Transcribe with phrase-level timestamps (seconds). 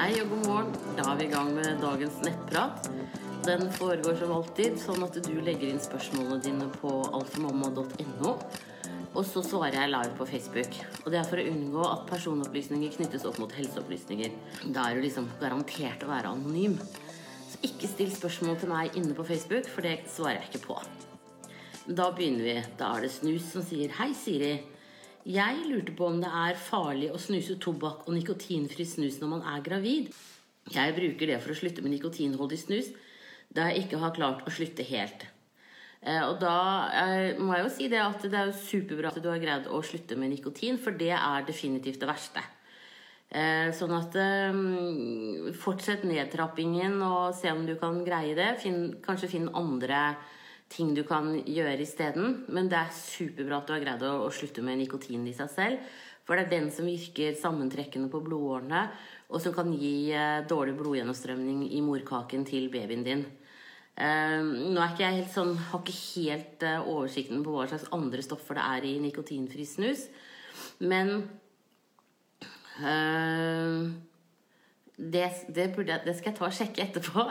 [0.00, 0.68] Hei og god morgen.
[0.96, 2.86] Da er vi i gang med dagens nettprat.
[3.44, 8.32] Den foregår som alltid sånn at du legger inn spørsmålene dine på alfamamma.no.
[9.12, 10.78] Og så svarer jeg live på Facebook.
[11.02, 14.32] Og det er for å unngå at personopplysninger knyttes opp mot helseopplysninger.
[14.72, 16.80] Da er du liksom garantert å være anonym.
[17.52, 20.80] Så ikke still spørsmål til meg inne på Facebook, for det svarer jeg ikke på.
[21.92, 22.60] Da begynner vi.
[22.80, 24.54] Da er det Snus som sier Hei, Siri.
[25.28, 29.42] Jeg lurte på om det er farlig å snuse tobakk og nikotinfri snus når man
[29.52, 30.08] er gravid.
[30.72, 32.88] Jeg bruker det for å slutte med nikotinholdig snus,
[33.52, 35.26] da jeg ikke har klart å slutte helt.
[36.00, 36.56] Eh, og da
[36.96, 39.82] eh, må jeg jo si det at det er superbra at du har greid å
[39.84, 42.44] slutte med nikotin, for det er definitivt det verste.
[43.30, 44.16] Eh, sånn at
[45.60, 48.54] fortsett nedtrappingen og se om du kan greie det.
[48.62, 50.14] Finn, kanskje finn andre
[50.70, 52.44] ting du kan gjøre isteden.
[52.48, 55.50] Men det er superbra at du har greid å, å slutte med nikotin i seg
[55.52, 55.90] selv.
[56.26, 58.84] For det er den som virker sammentrekkende på blodårene,
[59.30, 63.24] og som kan gi eh, dårlig blodgjennomstrømning i morkaken til babyen din.
[64.00, 64.40] Uh,
[64.72, 68.22] nå er ikke jeg helt sånn, har ikke helt uh, oversikten på hva slags andre
[68.24, 70.06] stoffer det er i nikotinfri snus.
[70.80, 71.10] Men
[72.78, 73.90] uh,
[75.00, 77.24] det, det, burde, det, skal jeg ta og sjekke etterpå.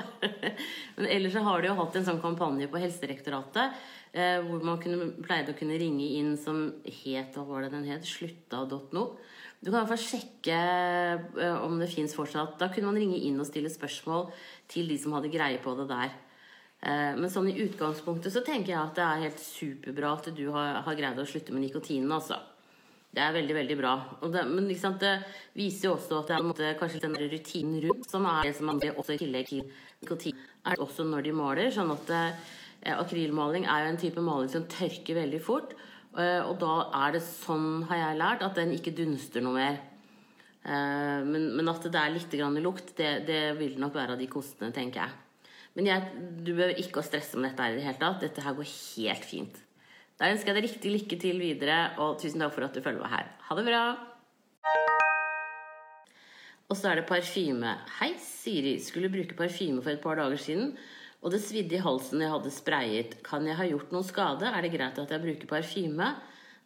[0.97, 3.75] Men ellers så har de jo hatt en sånn kampanje på Helsedirektoratet
[4.11, 7.85] eh, hvor man kunne, pleide å kunne ringe inn som het Hva var det den
[7.91, 8.07] het?
[8.09, 9.05] Slutta.no.
[9.59, 12.57] Du kan i hvert fall sjekke eh, om det fins fortsatt.
[12.61, 14.31] Da kunne man ringe inn og stille spørsmål
[14.71, 16.15] til de som hadde greie på det der.
[16.79, 20.45] Eh, men sånn i utgangspunktet så tenker jeg at det er helt superbra at du
[20.55, 22.39] har, har greid å slutte med nikotinen, altså.
[23.09, 23.93] Det er veldig, veldig bra.
[24.21, 25.15] Det, men sant, det
[25.57, 28.69] viser jo også at det er måte, kanskje den rutinen rundt som er det som
[28.69, 29.63] man også i tillegg til
[30.03, 31.71] nikotin, er det også når de maler.
[31.73, 35.73] sånn at eh, akrylmaling er jo en type maling som tørker veldig fort.
[36.17, 39.79] Eh, og da er det sånn, har jeg lært, at den ikke dunster noe mer.
[40.65, 44.21] Eh, men, men, at det er litt grann lukt, det, det vil nok være av
[44.21, 45.17] de kostene, tenker jeg.
[45.77, 48.21] Men jeg, du behøver ikke å stresse med dette her i det hele tatt.
[48.21, 49.59] Dette her går helt fint.
[50.19, 53.05] Da ønsker jeg deg riktig lykke til videre, og tusen takk for at du følger
[53.05, 53.27] meg her.
[53.47, 53.83] Ha det bra!
[56.67, 57.71] Og så er det parfyme.
[58.01, 58.73] Hei, Siri.
[58.83, 60.73] Skulle bruke parfyme for et par dager siden,
[61.23, 63.15] og det svidde i halsen jeg hadde sprayet.
[63.23, 64.43] Kan jeg ha gjort noen skade?
[64.51, 66.09] Er det greit at jeg bruker parfyme?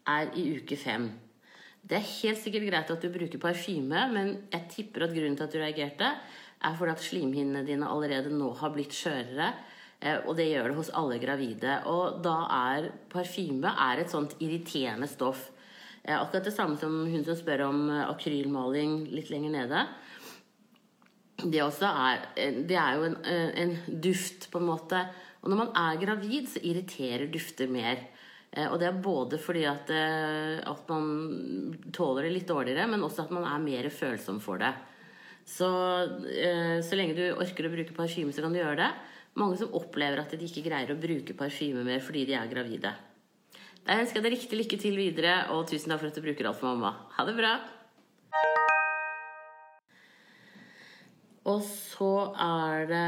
[0.10, 1.12] Er i uke fem.
[1.86, 5.46] Det er helt sikkert greit at du bruker parfyme, men jeg tipper at grunnen til
[5.46, 6.10] at du reagerte,
[6.64, 9.54] er fordi at slimhinnene dine allerede nå har blitt skjørere
[10.26, 11.78] og det gjør det hos alle gravide.
[11.92, 15.48] Og da er parfyme er et sånt irriterende stoff.
[16.04, 19.84] Eh, akkurat det samme som hun som spør om eh, akrylmaling litt lenger nede.
[21.44, 22.26] Det, er,
[22.68, 23.16] det er jo en,
[23.64, 23.72] en,
[24.04, 25.00] duft, på en måte.
[25.42, 28.04] Og når man er gravid, så irriterer dufter mer.
[28.70, 31.08] Og det er både fordi at, at man
[31.92, 34.70] tåler det litt dårligere, men også at man er mer følsom for det.
[35.42, 35.68] Så,
[36.86, 38.92] så lenge du orker å bruke parfyme, så kan du gjøre det
[39.40, 42.94] mange som opplever at de ikke greier å bruke parfyme mer fordi de er gravide.
[43.84, 46.48] Da ønsker jeg deg riktig lykke til videre, og tusen takk for at du bruker
[46.48, 46.94] alt for mamma.
[47.18, 47.54] Ha det bra!
[51.52, 53.08] Og så er det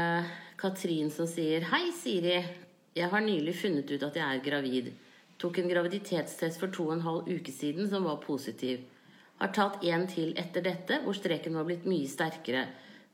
[0.60, 2.42] Katrin som sier Hei, Siri.
[2.96, 4.90] Jeg har nylig funnet ut at jeg er gravid.
[5.40, 8.84] Tok en graviditetstest for to og en halv uke siden som var positiv.
[9.40, 12.66] Har tatt en til etter dette, hvor streken var blitt mye sterkere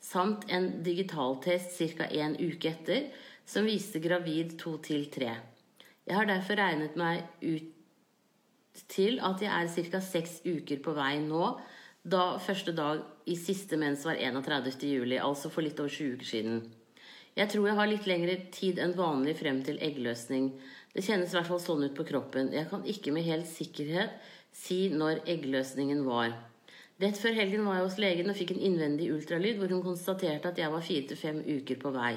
[0.02, 2.08] samt en digitaltest ca.
[2.10, 3.06] en uke etter
[3.46, 5.30] som viste gravid 2 til 3.
[6.06, 7.70] Jeg har derfor regnet meg ut
[8.90, 10.00] til at jeg er ca.
[10.02, 11.54] seks uker på vei nå,
[12.02, 14.74] da første dag i siste mens var 31.
[14.90, 16.62] juli, altså for litt over 20 uker siden.
[17.38, 20.50] Jeg tror jeg har litt lengre tid enn vanlig frem til eggløsning.
[20.92, 22.50] Det kjennes i hvert fall sånn ut på kroppen.
[22.52, 24.18] Jeg kan ikke med helt sikkerhet
[24.52, 26.34] si når eggløsningen var.
[27.00, 30.52] Rett før helgen var jeg hos legen og fikk en innvendig ultralyd hvor hun konstaterte
[30.52, 32.12] at jeg var fire til fem uker på vei.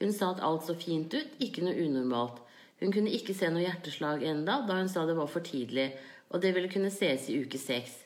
[0.00, 2.40] Hun sa at alt så fint ut, ikke noe unormalt.
[2.80, 5.90] Hun kunne ikke se noe hjerteslag enda, da hun sa det var for tidlig,
[6.30, 8.00] og det ville kunne ses i uke seks.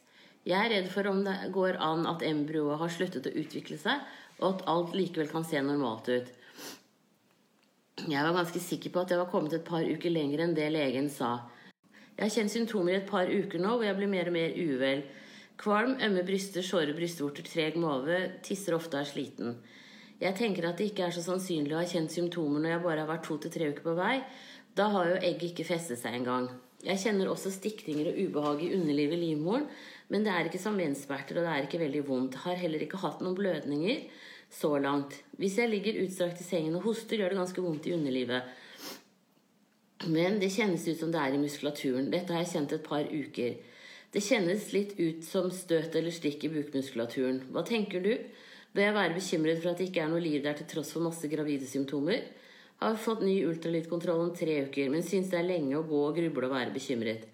[0.49, 4.05] Jeg er redd for om det går an at embryoet har sluttet å utvikle seg,
[4.38, 6.34] og at alt likevel kan se normalt ut.
[8.06, 10.69] Jeg var ganske sikker på at jeg var kommet et par uker lenger enn det
[10.70, 11.49] legen sa.
[12.14, 14.55] Jeg har kjent symptomer i et par uker nå, hvor jeg blir mer og mer
[14.55, 15.02] uvel.
[15.58, 19.56] Kvalm, ømme bryster, såre brystvorter, treg mage, tisser ofte og er sliten.
[20.19, 23.02] Jeg tenker at det ikke er så sannsynlig å ha kjent symptomer når jeg bare
[23.02, 24.16] har vært to til tre uker på vei.
[24.78, 26.49] Da har jo egget ikke festet seg engang.
[26.87, 29.66] Jeg kjenner også stikninger og ubehag i underlivet i livmoren,
[30.10, 32.38] men det er ikke som menssmerter, og det er ikke veldig vondt.
[32.44, 34.05] Har heller ikke hatt noen blødninger
[34.55, 35.16] så langt.
[35.38, 38.46] Hvis jeg ligger utstrakt i sengen og hoster, gjør det ganske vondt i underlivet.
[40.06, 42.12] Men det kjennes ut som det er i muskulaturen.
[42.14, 43.58] Dette har jeg kjent et par uker.
[44.08, 47.43] Det kjennes litt ut som støt eller stikk i bukmuskulaturen.
[47.52, 48.14] Hva tenker du?
[48.72, 51.05] Bør jeg være bekymret for at det ikke er noe liv der til tross for
[51.05, 52.22] masse gravide symptomer?
[52.81, 56.16] Har fått ny ultralydkontroll om tre uker, men syns det er lenge å gå og
[56.16, 57.26] gruble og være bekymret.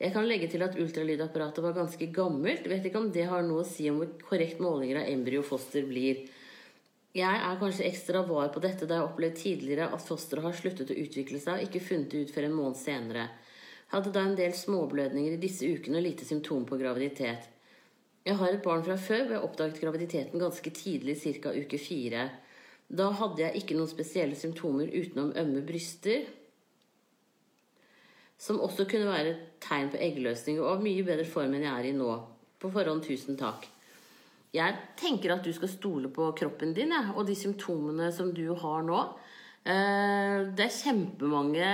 [0.00, 2.66] Jeg kan legge til at ultralydapparatet var ganske gammelt.
[2.68, 5.86] Vet ikke om det har noe å si om hvor korrekt målinger av embryo foster
[5.86, 6.26] blir.
[7.16, 10.90] Jeg er kanskje ekstra var på dette da jeg opplevde tidligere at fosteret har sluttet
[10.92, 13.30] å utvikle seg og ikke funnet det ut før en måned senere.
[13.92, 17.46] Hadde da en del småblødninger i disse ukene og lite symptom på graviditet.
[18.26, 21.52] Jeg har et barn fra før og jeg oppdaget graviditeten ganske tidlig, ca.
[21.54, 22.24] uke fire.
[22.88, 26.26] Da hadde jeg ikke noen spesielle symptomer utenom ømme bryster,
[28.38, 31.72] som også kunne være et tegn på eggløsning, og av mye bedre form enn jeg
[31.72, 32.10] er i nå.
[32.60, 33.64] På forhånd tusen takk.
[34.56, 38.48] Jeg tenker at du skal stole på kroppen din ja, og de symptomene som du
[38.58, 39.00] har nå.
[39.66, 41.70] Eh, det er kjempemange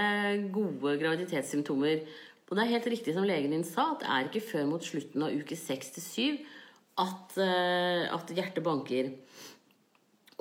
[0.54, 2.06] gode graviditetssymptomer.
[2.48, 4.84] Og det er helt riktig som legen din sa, at det er ikke før mot
[4.84, 6.38] slutten av uke 6 til 7
[7.02, 9.12] at, eh, at hjertet banker.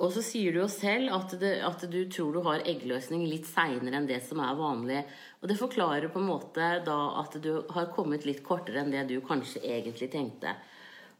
[0.02, 3.46] Og så sier du jo selv at, det, at du tror du har eggløsning litt
[3.46, 5.04] seinere enn det som er vanlig.
[5.42, 9.06] Og det forklarer på en måte da at du har kommet litt kortere enn det
[9.12, 10.56] du kanskje egentlig tenkte.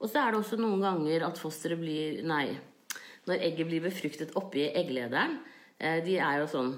[0.00, 2.56] Og så er det også noen ganger at fosteret blir Nei,
[3.29, 5.38] når egget blir befruktet oppi egglederen
[5.79, 6.73] De er jo sånn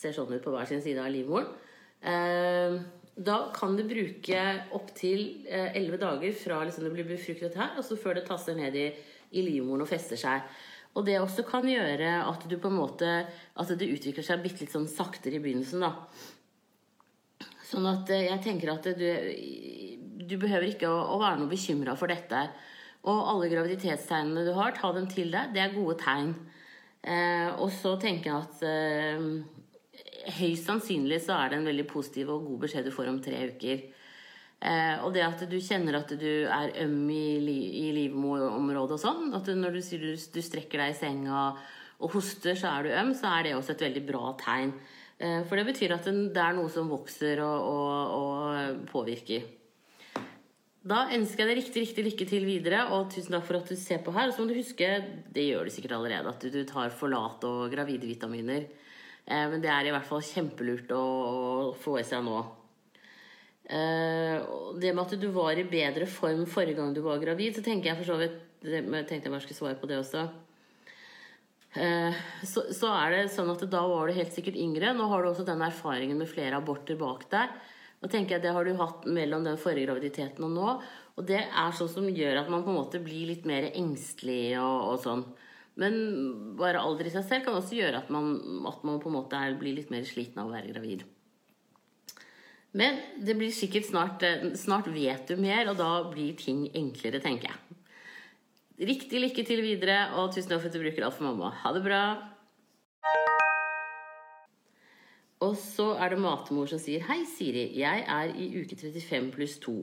[0.00, 1.48] Ser sånn ut på hver sin side av livmoren.
[2.00, 2.76] Eh,
[3.20, 4.42] da kan du bruke
[4.76, 8.56] opptil eh, elleve dager fra liksom det blir befruktet her, og så før det tasser
[8.56, 8.86] ned i,
[9.36, 10.46] i livmoren og fester seg.
[10.96, 13.08] Og det også kan gjøre at du på en måte
[13.54, 15.92] At det utvikler seg bitte litt sånn saktere i begynnelsen, da.
[17.68, 19.06] Sånn at eh, jeg tenker at du,
[20.24, 22.46] du behøver ikke å, å være noe bekymra for dette.
[23.10, 25.52] Og alle graviditetstegnene du har, ta dem til deg.
[25.54, 26.34] Det er gode tegn.
[27.00, 32.34] Eh, og så tenker jeg at eh, høyst sannsynlig så er det en veldig positiv
[32.34, 33.84] og god beskjed du får om tre uker.
[34.60, 39.00] Eh, og det at du kjenner at du er øm i, li i livmorområdet og
[39.00, 41.44] sånn, at du, når du sier du, du, strekker deg i senga
[42.00, 44.74] og hoster, så er du øm, så er det også et veldig bra tegn.
[45.16, 49.48] Eh, for det betyr at det er noe som vokser og, og, og påvirker.
[50.80, 53.76] Da ønsker jeg deg riktig riktig lykke til videre, og tusen takk for at du
[53.76, 54.30] ser på her.
[54.30, 54.88] Og så må du huske,
[55.34, 58.64] det gjør du sikkert allerede, at du, du tar Forlat og gravide vitaminer.
[59.26, 62.38] Eh, men det er i hvert fall kjempelurt å, å få i seg nå.
[63.70, 64.36] Eh,
[64.80, 67.92] det med at du var i bedre form forrige gang du var gravid, så tenker
[67.92, 70.24] jeg for så vidt tenkte jeg bare skulle svare på det også.
[71.70, 74.90] Uh, så, så, er det sånn at da var du helt sikkert yngre.
[74.96, 77.52] Nå har du også den erfaringen med flere aborter bak deg.
[78.00, 80.74] Nå tenker jeg Det har du hatt mellom den forrige graviditeten og nå.
[81.20, 84.56] Og det er sånn som gjør at man på en måte blir litt mer engstelig
[84.62, 85.24] og, og sånn.
[85.80, 85.96] Men
[86.58, 88.34] bare alder i seg selv kan også gjøre at man,
[88.68, 91.04] at man på en måte er, blir litt mer sliten av å være gravid.
[92.76, 97.22] Men det blir sikkert snart eh, Snart vet du mer, og da blir ting enklere,
[97.22, 97.78] tenker jeg.
[98.90, 101.50] Riktig lykke til videre, og tusen takk for at du bruker alt for mamma.
[101.64, 102.04] Ha det bra.
[105.40, 107.70] Og så er det matmor som sier Hei, Siri.
[107.80, 109.76] Jeg er i uke 35 pluss 2.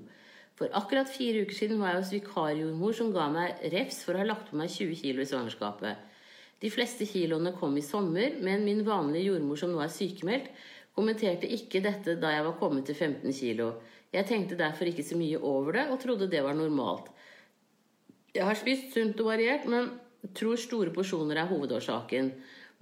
[0.58, 4.22] For akkurat fire uker siden var jeg hos vikarjordmor som ga meg refs for å
[4.22, 6.06] ha lagt på meg 20 kilo i svangerskapet.
[6.62, 10.50] De fleste kiloene kom i sommer, men min vanlige jordmor som nå er sykemeldt,
[10.98, 13.68] Kommenterte ikke dette da jeg var kommet til 15 kilo.
[14.10, 17.12] Jeg tenkte derfor ikke så mye over det, og trodde det var normalt.
[18.34, 19.92] Jeg har spist sunt og variert, men
[20.34, 22.32] tror store porsjoner er hovedårsaken.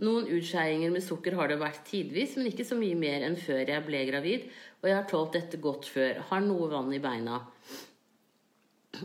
[0.03, 3.61] Noen utskeiinger med sukker har det vært tidvis, men ikke så mye mer enn før
[3.63, 4.49] jeg ble gravid,
[4.81, 6.19] og jeg har tålt dette godt før.
[6.31, 7.39] Har noe vann i beina.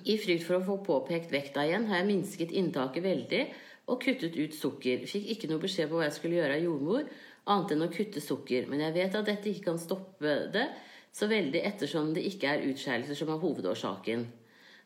[0.03, 3.43] I frykt for å få påpekt vekta igjen har jeg minsket inntaket veldig
[3.91, 5.07] og kuttet ut sukker.
[5.11, 7.07] Fikk ikke noe beskjed på hva jeg skulle gjøre av jordmor,
[7.51, 8.67] annet enn å kutte sukker.
[8.71, 10.67] Men jeg vet at dette ikke kan stoppe det
[11.15, 14.27] så veldig ettersom det ikke er utskeielser som er hovedårsaken.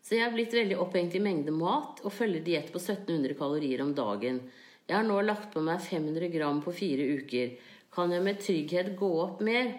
[0.04, 3.80] Så jeg har blitt veldig opphengt i mengde mat og følger diett på 1700 kalorier
[3.84, 4.42] om dagen.
[4.84, 7.54] Jeg har nå lagt på meg 500 gram på fire uker.
[7.94, 9.70] Kan jeg med trygghet gå opp mer?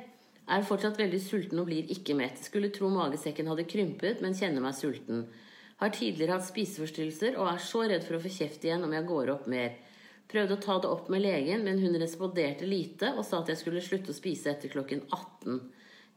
[0.49, 2.41] Er fortsatt veldig sulten og blir ikke mett.
[2.41, 5.27] Skulle tro magesekken hadde krympet, men kjenner meg sulten.
[5.77, 9.05] Har tidligere hatt spiseforstyrrelser og er så redd for å få kjeft igjen om jeg
[9.09, 9.75] går opp mer.
[10.31, 13.61] Prøvde å ta det opp med legen, men hun responderte lite og sa at jeg
[13.61, 15.59] skulle slutte å spise etter klokken 18.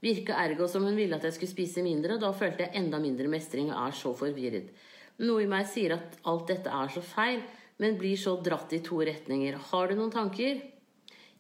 [0.01, 3.03] Virka ergo som hun ville at jeg skulle spise mindre, og da følte jeg enda
[3.03, 4.73] mindre mestring og er så forvirret.
[5.21, 7.43] Noe i meg sier at alt dette er så feil,
[7.79, 9.59] men blir så dratt i to retninger.
[9.71, 10.61] Har du noen tanker?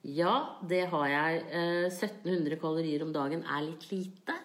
[0.07, 1.43] Ja, det har jeg.
[1.51, 4.37] Eh, 1700 kalorier om dagen er litt lite.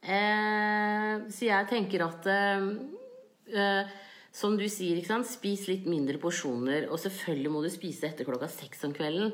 [0.00, 2.70] Eh, så jeg tenker at eh,
[3.56, 3.98] eh
[4.30, 6.86] som du sier, spis litt mindre porsjoner.
[6.90, 9.32] Og selvfølgelig må du spise etter klokka seks om kvelden.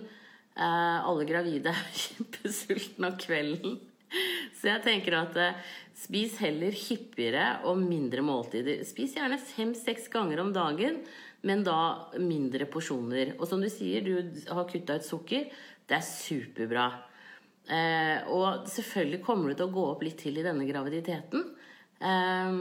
[0.57, 3.77] Eh, alle gravide er kjempesultne om kvelden.
[4.57, 5.59] Så jeg tenker at eh,
[5.97, 8.83] spis heller hyppigere og mindre måltider.
[8.87, 11.01] Spis gjerne fem-seks ganger om dagen,
[11.47, 11.79] men da
[12.21, 13.35] mindre porsjoner.
[13.41, 15.49] Og som du sier, du har kutta ut sukker.
[15.87, 16.87] Det er superbra.
[17.67, 21.49] Eh, og selvfølgelig kommer du til å gå opp litt til i denne graviditeten.
[21.99, 22.61] Eh,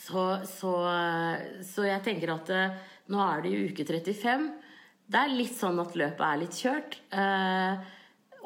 [0.00, 0.74] så, så,
[1.66, 2.76] så, jeg tenker at eh,
[3.12, 4.50] nå er det jo uke 35.
[5.10, 7.00] Det er litt sånn at løpet er litt kjørt.
[7.10, 7.90] Eh,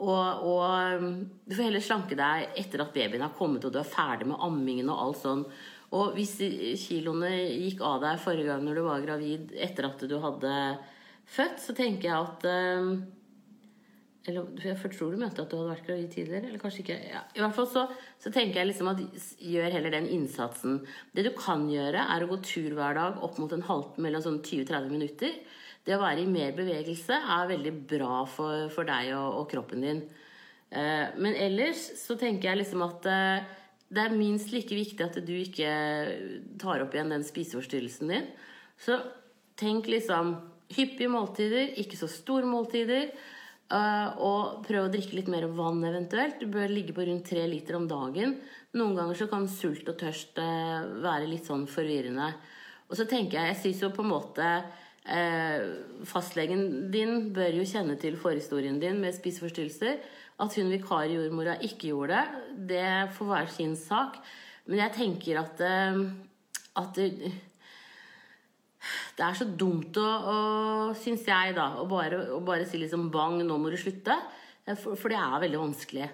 [0.04, 1.06] og, og,
[1.44, 4.42] du får heller slanke deg etter at babyen har kommet og du er ferdig med
[4.44, 5.44] ammingen og alt sånn.
[5.94, 6.36] Og hvis
[6.84, 10.54] kiloene gikk av deg forrige gang når du var gravid etter at du hadde
[11.36, 12.88] født, så tenker jeg at eh,
[14.24, 16.48] eller jeg tror du mente at du hadde vært gravid tidligere.
[16.48, 16.96] eller kanskje ikke.
[17.12, 17.20] Ja.
[17.36, 17.82] I hvert fall så,
[18.22, 19.02] så, tenker jeg liksom at
[19.36, 20.78] gjør heller den innsatsen.
[21.12, 24.24] Det du kan gjøre, er å gå tur hver dag opp mot en halv, mellom
[24.24, 25.36] sånn 20-30 minutter.
[25.84, 29.84] Det å være i mer bevegelse er veldig bra for, for deg og, og, kroppen
[29.84, 30.00] din.
[30.72, 33.50] Eh, men ellers så tenker jeg liksom at eh,
[33.92, 35.68] det er minst like viktig at du ikke
[36.60, 38.30] tar opp igjen den spiseforstyrrelsen din.
[38.80, 38.96] Så
[39.60, 40.38] tenk liksom
[40.74, 43.12] hyppige måltider, ikke så store måltider.
[43.74, 46.36] Uh, og prøv å drikke litt mer vann eventuelt.
[46.38, 48.36] Du bør ligge på rundt tre liter om dagen.
[48.76, 52.28] Noen ganger så kan sult og tørst være litt sånn forvirrende.
[52.90, 54.48] Og så tenker jeg, jeg syns jo på en måte
[55.08, 59.98] uh, Fastlegen din bør jo kjenne til forhistorien din med spiseforstyrrelser.
[60.42, 64.18] At hun vikarjordmora ikke gjorde det, det får være sin sak.
[64.66, 65.60] Men jeg tenker at,
[66.80, 67.30] at det,
[69.16, 70.38] det er så dumt å, å
[70.98, 74.16] syns jeg, da, å bare, å bare, si liksom bang, nå må du slutte.
[74.64, 76.08] Eh, for, for det er veldig vanskelig.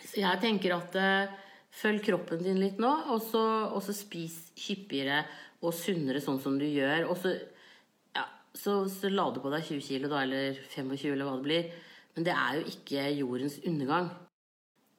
[0.00, 1.38] Så jeg tenker at uh,
[1.76, 5.22] følg kroppen din litt nå, og så, spis hyppigere
[5.60, 7.08] og sunnere sånn som du gjør.
[7.12, 7.34] Og så,
[8.16, 8.24] ja,
[8.56, 11.70] så, så la du på deg 20 kilo, da, eller 25, eller hva det blir.
[12.16, 14.10] Men det er jo ikke jordens undergang.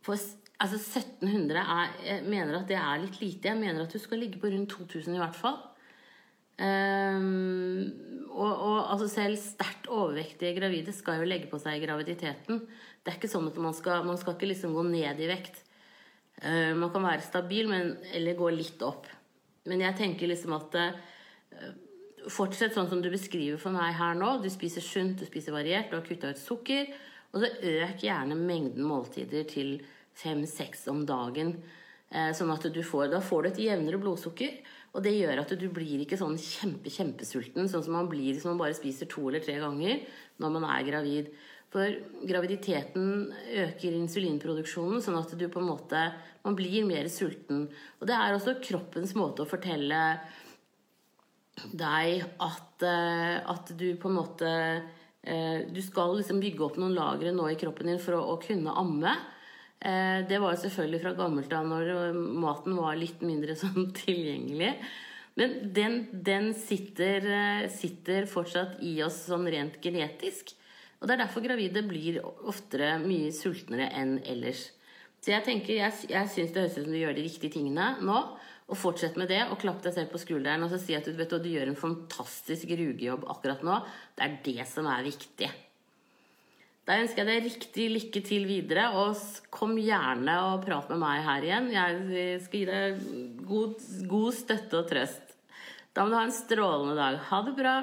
[0.05, 0.17] For
[0.61, 3.51] altså 1700 er, Jeg mener at det er litt lite.
[3.51, 5.59] Jeg mener at du skal ligge på rundt 2000 i hvert fall.
[6.61, 7.89] Um,
[8.29, 12.61] og, og altså selv sterkt overvektige gravide skal jo legge på seg i graviditeten.
[13.01, 15.63] Det er ikke sånn at man skal, man skal ikke liksom gå ned i vekt.
[16.41, 19.09] Uh, man kan være stabil, men, eller gå litt opp.
[19.69, 21.71] Men jeg tenker liksom at uh,
[22.29, 24.35] Fortsett sånn som du beskriver for meg her nå.
[24.43, 26.91] Du spiser sunt, du spiser variert, du har kutta ut sukker.
[27.33, 29.79] Og så øk gjerne mengden måltider til
[30.21, 31.55] fem-seks om dagen.
[32.13, 34.59] Uh, sånn at du får, da får du et jevnere blodsukker.
[34.91, 38.47] Og det gjør at du blir ikke sånn kjempe, kjempesulten, sånn som man blir hvis
[38.47, 40.01] man bare spiser to eller tre ganger
[40.43, 41.31] når man er gravid.
[41.71, 41.87] For
[42.27, 43.29] graviditeten
[43.63, 46.01] øker insulinproduksjonen, sånn at du på en måte
[46.43, 47.67] man blir mer sulten.
[48.01, 50.01] Og det er også kroppens måte å fortelle
[51.77, 54.49] deg at, eh, at du på en måte
[55.21, 58.39] eh, Du skal liksom bygge opp noen lagre nå i kroppen din for å, å
[58.41, 59.13] kunne amme.
[59.77, 64.73] Eh, det var selvfølgelig fra gammelt av når maten var litt mindre sånn tilgjengelig.
[65.39, 67.23] Men den, den sitter,
[67.71, 70.51] sitter, fortsatt i oss sånn rent genetisk.
[71.01, 74.67] Og det er derfor gravide blir oftere mye sultnere enn ellers.
[75.21, 77.95] Så jeg tenker, jeg, jeg syns det høres ut som du gjør de riktige tingene
[78.05, 78.21] nå.
[78.71, 81.11] Og fortsett med det, og klapp deg selv på skulderen og så si at du,
[81.17, 83.81] vet, du gjør en fantastisk rugejobb akkurat nå.
[84.15, 85.49] Det er det som er viktig.
[86.87, 89.19] Da ønsker jeg deg riktig lykke til videre, og
[89.53, 91.67] kom gjerne og prat med meg her igjen.
[91.75, 93.03] Jeg skal gi deg
[93.49, 93.75] god,
[94.09, 95.35] god støtte og trøst.
[95.91, 97.19] Da må du ha en strålende dag.
[97.27, 97.75] Ha det bra.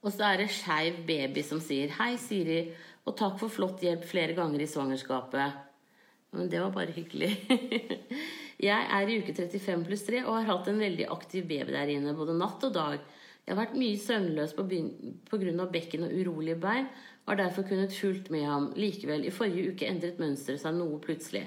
[0.00, 2.62] Og så er det Skeiv baby som sier Hei, Siri,
[3.04, 5.66] og takk for flott hjelp flere ganger i svangerskapet.
[6.36, 7.32] Men det var bare hyggelig.
[8.70, 11.92] jeg er i uke 35 pluss 3 og har hatt en veldig aktiv baby der
[11.92, 13.00] inne både natt og dag.
[13.44, 15.66] Jeg har vært mye søvnløs pga.
[15.72, 16.86] bekken og urolige bein,
[17.26, 18.70] og har derfor kunnet fulgt med ham.
[18.76, 21.44] Likevel, i forrige uke endret mønsteret seg noe plutselig.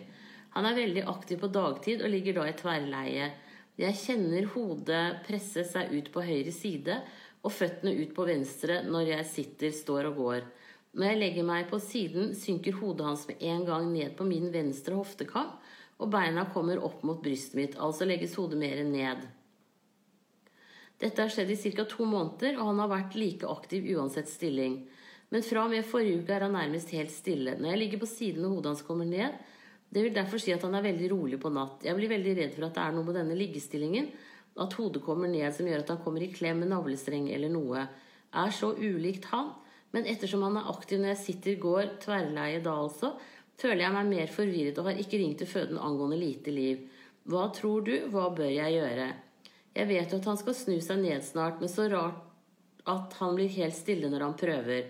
[0.54, 3.32] Han er veldig aktiv på dagtid og ligger da i tverrleie.
[3.80, 7.00] Jeg kjenner hodet presse seg ut på høyre side
[7.44, 10.50] og føttene ut på venstre når jeg sitter, står og går.
[10.94, 14.52] Når jeg legger meg på siden, synker hodet hans med en gang ned på min
[14.54, 15.56] venstre hoftekam,
[16.02, 19.24] og beina kommer opp mot brystet mitt, altså legges hodet mer ned.
[21.02, 21.86] Dette har skjedd i ca.
[21.90, 24.84] to måneder, og han har vært like aktiv uansett stilling.
[25.34, 27.58] Men fra og med forrige uke er han nærmest helt stille.
[27.58, 29.34] Når jeg ligger på siden og hodet hans kommer ned,
[29.94, 31.84] det vil derfor si at han er veldig rolig på natt.
[31.86, 34.12] Jeg blir veldig redd for at det er noe med denne liggestillingen,
[34.60, 37.88] at hodet kommer ned som gjør at han kommer i klem med navlestreng eller noe.
[38.34, 39.54] Er så ulikt han.
[39.94, 43.12] Men ettersom han er aktiv når jeg sitter, går, tverrleie da altså,
[43.62, 46.88] føler jeg meg mer forvirret og har ikke ringt til føden angående lite liv.
[47.30, 49.12] Hva tror du, hva bør jeg gjøre?
[49.74, 52.20] Jeg vet jo at han skal snu seg ned snart, men så rart
[52.90, 54.90] at han blir helt stille når han prøver.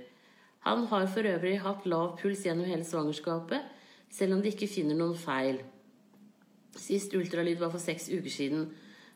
[0.64, 3.60] Han har for øvrig hatt lav puls gjennom hele svangerskapet,
[4.10, 5.60] selv om de ikke finner noen feil.
[6.80, 8.70] Sist ultralyd var for seks uker siden.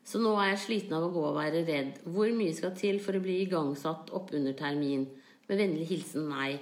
[0.08, 1.98] Så nå er jeg sliten av å gå og være redd.
[2.08, 5.04] Hvor mye skal til for å bli igangsatt oppunder termin?
[5.50, 6.62] Med vennlig hilsen meg.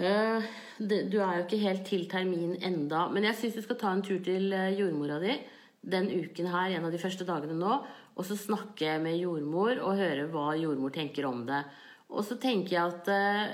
[0.00, 0.42] Uh,
[0.80, 4.02] du er jo ikke helt til termin enda, men jeg syns du skal ta en
[4.02, 5.36] tur til eh, jordmora di
[5.82, 7.76] den uken her, en av de første dagene nå,
[8.14, 11.58] og så snakke med jordmor og høre hva jordmor tenker om det.
[12.14, 13.48] Og så tenker jeg at uh,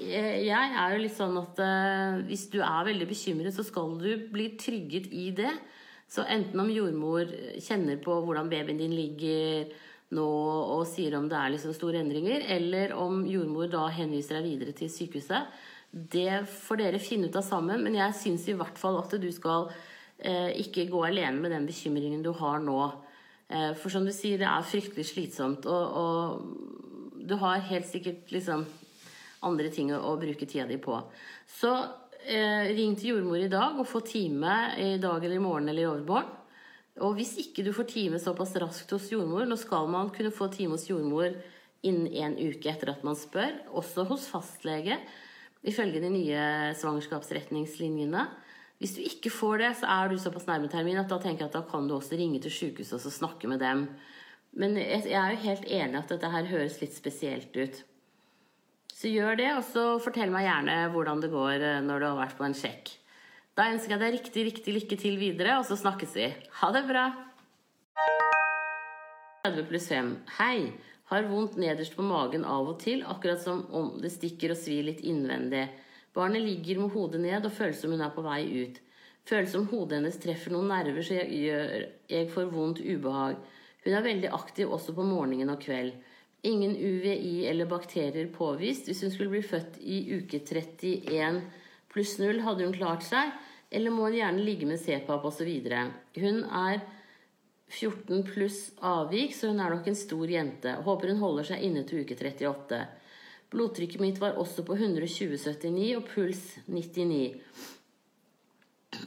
[0.00, 1.60] jeg er jo litt sånn at
[2.24, 5.52] hvis du er veldig bekymret, så skal du bli trygget i det.
[6.10, 7.28] Så enten om jordmor
[7.62, 9.70] kjenner på hvordan babyen din ligger
[10.16, 10.26] nå
[10.74, 14.74] og sier om det er liksom store endringer, eller om jordmor da henviser deg videre
[14.74, 15.52] til sykehuset,
[15.90, 17.82] det får dere finne ut av sammen.
[17.86, 19.70] Men jeg syns i hvert fall at du skal
[20.18, 22.80] eh, ikke gå alene med den bekymringen du har nå.
[23.50, 25.66] Eh, for som du sier, det er fryktelig slitsomt.
[25.70, 28.66] Og, og du har helt sikkert liksom
[29.46, 30.98] andre ting å, å bruke tida di på.
[31.50, 31.74] Så
[32.26, 35.84] eh, ring til jordmor i dag og få time i dag eller i morgen eller
[35.84, 36.36] i overmorgen.
[37.00, 40.50] Og hvis ikke du får time såpass raskt hos jordmor, nå skal man kunne få
[40.52, 41.32] time hos jordmor
[41.86, 44.98] innen en uke etter at man spør, også hos fastlege,
[45.64, 46.42] ifølge de nye
[46.76, 48.26] svangerskapsretningslinjene.
[48.80, 51.52] Hvis du ikke får det, så er du såpass nærme termin at da tenker jeg
[51.52, 53.86] at da kan du også ringe til sykehuset og snakke med dem.
[54.56, 57.82] Men jeg er jo helt enig at dette her høres litt spesielt ut.
[59.00, 62.18] Så gjør det, og så fortell meg gjerne hvordan det går eh, når du har
[62.18, 62.90] vært på en sjekk.
[63.56, 66.26] Da ønsker jeg deg riktig, riktig lykke til videre, og så snakkes vi.
[66.58, 67.06] Ha det bra!
[69.46, 70.10] 30 pluss 5.
[70.36, 70.68] Hei!
[71.08, 74.84] Har vondt nederst på magen av og til, akkurat som om det stikker og svir
[74.90, 75.64] litt innvendig.
[76.14, 78.78] Barnet ligger med hodet ned og føles som hun er på vei ut.
[79.26, 83.40] Føles som hodet hennes treffer noen nerver så jeg, gjør, jeg får vondt ubehag.
[83.80, 85.96] Hun er veldig aktiv også på morgenen og kveld.
[86.42, 88.88] Ingen UVI eller bakterier påvist.
[88.88, 91.42] Hvis hun skulle bli født i uke 31
[91.92, 93.34] pluss 0, hadde hun klart seg.
[93.70, 95.50] Eller må hun gjerne ligge med CPAP osv.
[96.16, 96.80] Hun er
[97.70, 100.72] 14 pluss avvik, så hun er nok en stor jente.
[100.86, 102.80] Håper hun holder seg inne til uke 38.
[103.50, 107.20] Blodtrykket mitt var også på 120,79 og puls 99.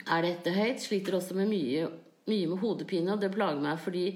[0.04, 0.80] Er dette høyt?
[0.84, 1.88] Sliter også med mye,
[2.28, 4.06] mye med hodepine, og det plager meg fordi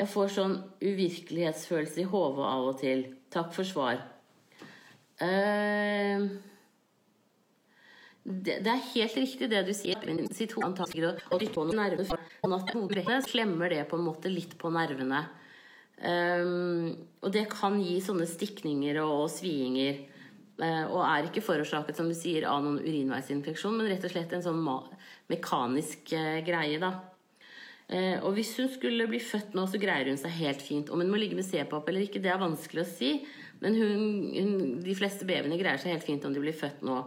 [0.00, 3.02] jeg får sånn uvirkelighetsfølelse i hodet av og til.
[3.32, 4.00] Takk for svar.
[5.20, 6.24] Uh,
[8.24, 10.00] det, det, er helt riktig det du sier.
[10.32, 12.08] Sitt hode antakelig og dytte på noen nerver.
[12.40, 15.20] Sånn at hodet klemmer det på en måte litt på nervene.
[16.00, 20.00] Um, og det kan gi sånne stikninger og, og sviinger.
[20.60, 24.32] Uh, og er ikke forårsaket som du sier, av noen urinveisinfeksjon, men rett og slett
[24.36, 24.64] en sånn
[25.28, 26.80] mekanisk uh, greie.
[26.80, 26.94] da
[27.90, 30.90] Eh, og hvis hun skulle bli født nå, så greier hun seg helt fint.
[30.90, 33.14] Om hun må ligge med C-pap eller ikke, det er vanskelig å si.
[33.60, 34.04] Men hun,
[34.36, 34.52] hun,
[34.84, 37.00] de fleste babyene greier seg helt fint om de blir født nå.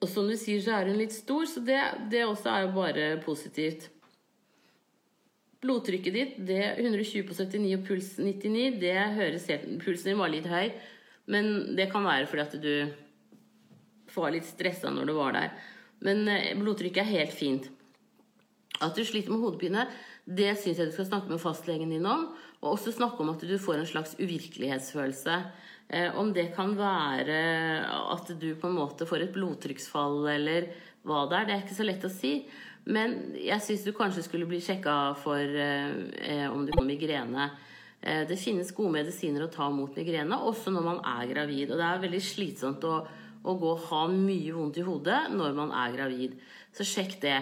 [0.00, 1.78] Og som du sier, så er hun litt stor, så det,
[2.12, 3.88] det også er jo bare positivt.
[5.64, 10.30] Blodtrykket ditt, det 120 på 79 og puls 99, det høres helt Pulsen din var
[10.30, 10.68] litt høy,
[11.32, 15.56] men det kan være fordi at du får litt stressa når du var der.
[16.04, 17.70] Men eh, blodtrykket er helt fint.
[18.82, 19.86] At du sliter med hodepine,
[20.26, 22.28] det syns jeg du skal snakke med fastlegen din om.
[22.62, 25.38] Og også snakke om at du får en slags uvirkelighetsfølelse.
[25.88, 27.40] Eh, om det kan være
[27.86, 30.70] at du på en måte får et blodtrykksfall eller
[31.06, 31.46] hva det er.
[31.46, 32.32] Det er ikke så lett å si.
[32.90, 37.50] Men jeg syns du kanskje skulle bli sjekka for eh, om du får migrene.
[38.00, 41.70] Eh, det finnes gode medisiner å ta mot migrene, også når man er gravid.
[41.70, 42.96] Og det er veldig slitsomt å,
[43.42, 46.36] å gå og ha mye vondt i hodet når man er gravid.
[46.76, 47.40] Så sjekk det.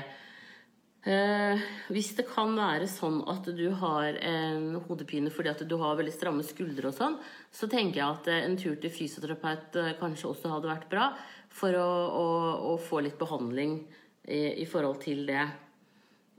[1.05, 5.99] Eh, hvis det kan være sånn at du har en hodepine fordi at du har
[5.99, 7.19] veldig stramme skuldre og sånn,
[7.53, 11.11] så tenker jeg at en tur til fysioterapeut eh, kanskje også hadde vært bra
[11.53, 12.25] for å, å,
[12.71, 13.83] å få litt behandling
[14.25, 15.45] i, i, forhold til det.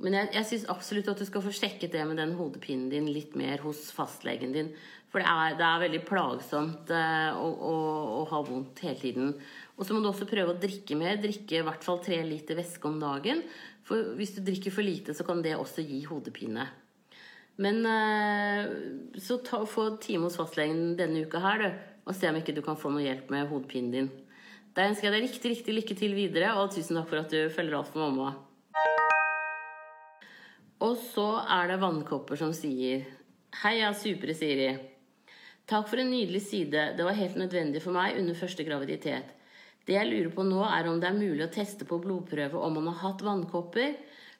[0.02, 3.12] Men jeg, jeg syns absolutt at du skal få sjekket det med den hodepinen din
[3.14, 4.74] litt mer hos fastlegen din.
[5.14, 7.76] For det er, det er veldig plagsomt eh, å, å,
[8.18, 9.30] å ha vondt hele tiden.
[9.78, 11.22] Og så må du også prøve å drikke mer.
[11.22, 13.46] Drikke i hvert fall tre liter væske om dagen.
[13.86, 16.66] For hvis du drikker for lite, så kan det også gi hodepine.
[17.62, 18.72] Men eh,
[19.22, 21.84] så ta, få time hos fastlegen denne uka her, du.
[22.06, 24.10] Og se om ikke du kan få noe hjelp med hodepinen din.
[24.76, 27.54] Da ønsker jeg deg riktig, riktig lykke til videre, og tusen takk for at du
[27.54, 28.34] følger alt for mamma.
[30.84, 33.06] Og så er det vannkopper som sier
[33.62, 34.68] Hei, jeg er supre Siri.
[35.66, 36.90] Takk for en nydelig side.
[36.98, 39.32] Det var helt nødvendig for meg under første graviditet.
[39.86, 42.80] Det jeg lurer på nå, er om det er mulig å teste på blodprøve om
[42.80, 43.94] man har hatt vannkopper.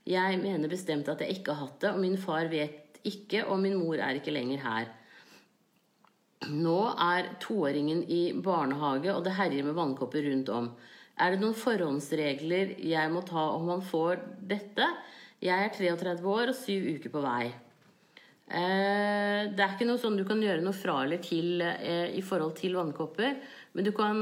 [0.10, 3.62] Jeg mener bestemt at jeg ikke har hatt det, og min far vet ikke, og
[3.62, 4.90] min mor er ikke lenger her.
[6.50, 10.72] Nå er toåringen i barnehage, og det herjer med vannkopper rundt om.
[11.16, 14.90] Er det noen forhåndsregler jeg må ta om han får dette?
[15.46, 17.54] Jeg er 33 år og syv uker på vei.
[18.46, 22.22] Eh, det er ikke noe sånn du kan gjøre noe fra eller til eh, i
[22.22, 23.40] forhold til vannkopper.
[23.74, 24.20] Men du kan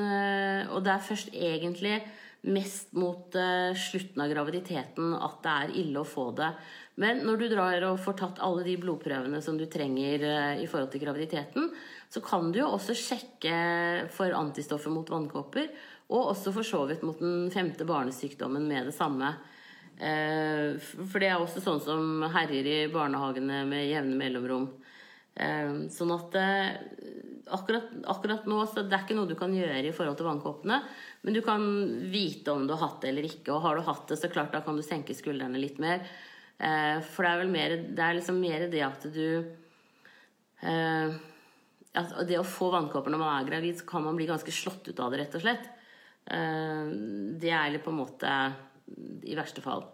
[0.00, 2.00] eh, Og det er først egentlig
[2.46, 3.34] mest mot
[3.74, 6.52] slutten av graviditeten at det er ille å få det.
[7.02, 10.22] Men når du drar og får tatt alle de blodprøvene som du trenger
[10.62, 11.66] i forhold til graviditeten,
[12.06, 13.56] så kan du jo også sjekke
[14.14, 15.72] for antistoffer mot vannkopper.
[16.14, 19.32] Og også for så vidt mot den femte barnesykdommen med det samme.
[19.96, 24.68] Eh, for det er også sånn som herjer i barnehagene med jevne mellomrom.
[25.34, 26.76] Eh, sånn at eh,
[27.56, 30.80] akkurat, akkurat, nå så det er ikke noe du kan gjøre i forhold til vannkoppene.
[31.24, 31.64] Men du kan
[32.12, 33.54] vite om du har hatt det eller ikke.
[33.54, 36.04] Og har du hatt det, så klart da kan du senke skuldrene litt mer.
[36.56, 39.26] For det er vel mer det, er liksom mer det at du
[41.96, 44.88] at Det å få vannkopper når man er gravid, så kan man bli ganske slått
[44.88, 45.68] ut av det, rett og slett.
[46.24, 48.32] Det er på en måte
[49.26, 49.84] i verste fall.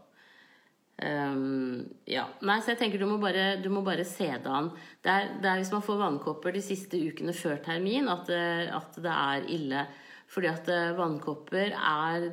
[1.03, 2.27] Um, ja.
[2.47, 4.71] Nei, så jeg tenker du må bare, du må bare se det an.
[5.03, 8.99] Det er, det er, hvis man får vannkopper de siste ukene før termin, at, at
[9.03, 9.87] det er ille.
[10.33, 12.29] Fordi at vannkopper er,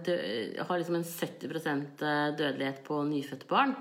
[0.60, 2.04] har liksom en 70%
[2.40, 3.74] dødelighet på nyfødte barn.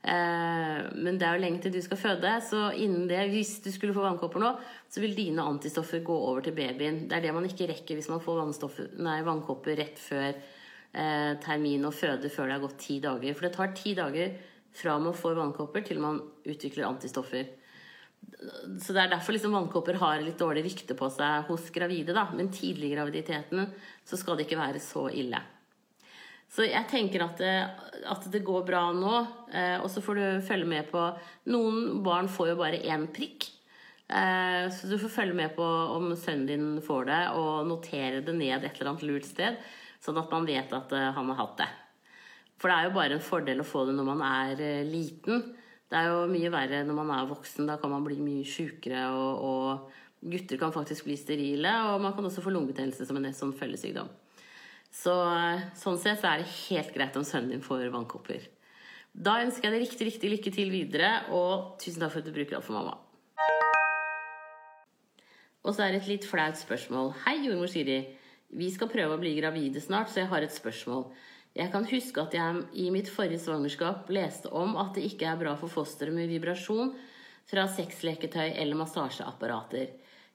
[0.00, 3.68] Eh, men det er jo lenge til du skal føde, så innen det, hvis du
[3.72, 4.54] skulle få vannkopper nå,
[4.88, 7.02] så vil dine antistoffer gå over til babyen.
[7.08, 8.40] Det er det man ikke rekker hvis man får
[9.04, 10.32] nei, vannkopper rett før
[10.92, 13.34] eh, termin og føde før det har gått ti dager.
[13.34, 14.36] For det tar ti dager
[14.76, 17.48] fra man får vannkopper til man utvikler antistoffer.
[18.80, 22.14] Så det er derfor liksom vannkopper har litt dårlig rykte på seg hos gravide.
[22.16, 23.66] da, Men tidlig i graviditeten
[24.04, 25.40] så skal det ikke være så ille.
[26.50, 27.54] Så jeg tenker at det,
[28.10, 29.14] at det går bra nå.
[29.54, 31.04] Eh, og så får du følge med på
[31.52, 33.46] Noen barn får jo bare én prikk.
[34.10, 38.34] Eh, så du får følge med på om sønnen din får det, og notere det
[38.34, 39.60] ned et eller annet lurt sted.
[40.00, 41.70] Sånn at man vet at eh, han har hatt det.
[42.60, 45.42] For det er jo bare en fordel å få det når man er eh, liten.
[45.90, 47.68] Det er jo mye verre når man er voksen.
[47.68, 51.72] Da kan man bli mye sjukere, og, og gutter kan faktisk bli sterile.
[51.90, 54.08] Og man kan også få lungebetennelse som en sånn følgesykdom.
[54.90, 55.12] Så
[55.78, 58.48] sånn sett så er det helt greit om sønnen din får vannkopper.
[59.10, 62.34] Da ønsker jeg deg riktig, riktig lykke til videre, og tusen takk for at du
[62.34, 62.96] bruker alt for mamma.
[65.60, 67.12] Og så er det et litt flaut spørsmål.
[67.26, 67.98] Hei, jordmor Siri.
[68.50, 71.04] Vi skal prøve å bli gravide snart, så jeg har et spørsmål.
[71.54, 75.38] Jeg kan huske at jeg i mitt forrige svangerskap leste om at det ikke er
[75.38, 76.92] bra for fosteret med vibrasjon
[77.50, 79.90] fra sexleketøy eller massasjeapparater.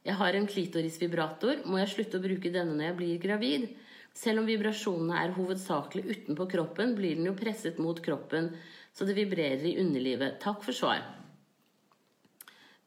[0.06, 1.64] Jeg har en klitorisvibrator.
[1.66, 3.68] Må jeg slutte å bruke denne når jeg blir gravid?
[4.16, 8.54] Selv om vibrasjonene er hovedsakelig utenpå kroppen, blir den jo presset mot kroppen,
[8.96, 10.38] så det vibrerer i underlivet.
[10.44, 11.02] Takk for svar.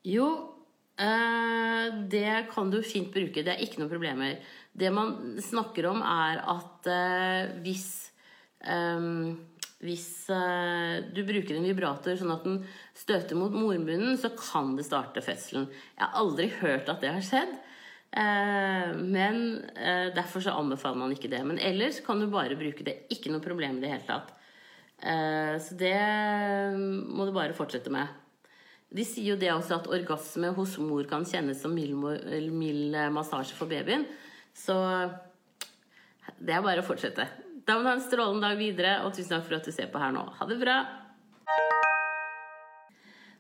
[0.08, 0.28] Jo,
[0.96, 3.42] eh, det kan du fint bruke.
[3.44, 4.38] Det er ikke noen problemer.
[4.78, 7.88] Det man snakker om, er at eh, hvis
[8.62, 9.12] eh,
[9.78, 10.26] hvis
[11.14, 12.56] du bruker en vibrator sånn at den
[12.98, 15.68] støter mot mormunnen, så kan det starte fødselen.
[15.94, 17.52] Jeg har aldri hørt at det har skjedd.
[18.10, 21.42] Eh, men eh, derfor så anbefaler man ikke det.
[21.44, 23.02] Men ellers kan du bare bruke det.
[23.12, 24.32] Ikke noe problem i det hele tatt.
[24.98, 25.98] Eh, så det
[26.78, 28.08] må du bare fortsette med.
[28.88, 31.98] De sier jo det også at orgasme hos mor kan kjennes som mild,
[32.48, 34.06] mild massasje for babyen.
[34.59, 34.77] Så
[36.38, 37.27] det er bare å fortsette.
[37.68, 39.90] Da må du ha en strålende dag videre, og tusen takk for at du ser
[39.92, 40.25] på her nå.
[40.38, 40.79] Ha det bra!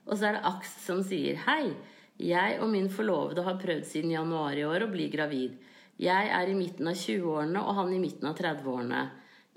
[0.08, 1.74] Og så er det Aks som sier hei.
[2.18, 5.58] Jeg og min forlovede har prøvd siden januar i år å bli gravid.
[6.00, 9.02] Jeg er i midten av 20-årene og han i midten av 30-årene.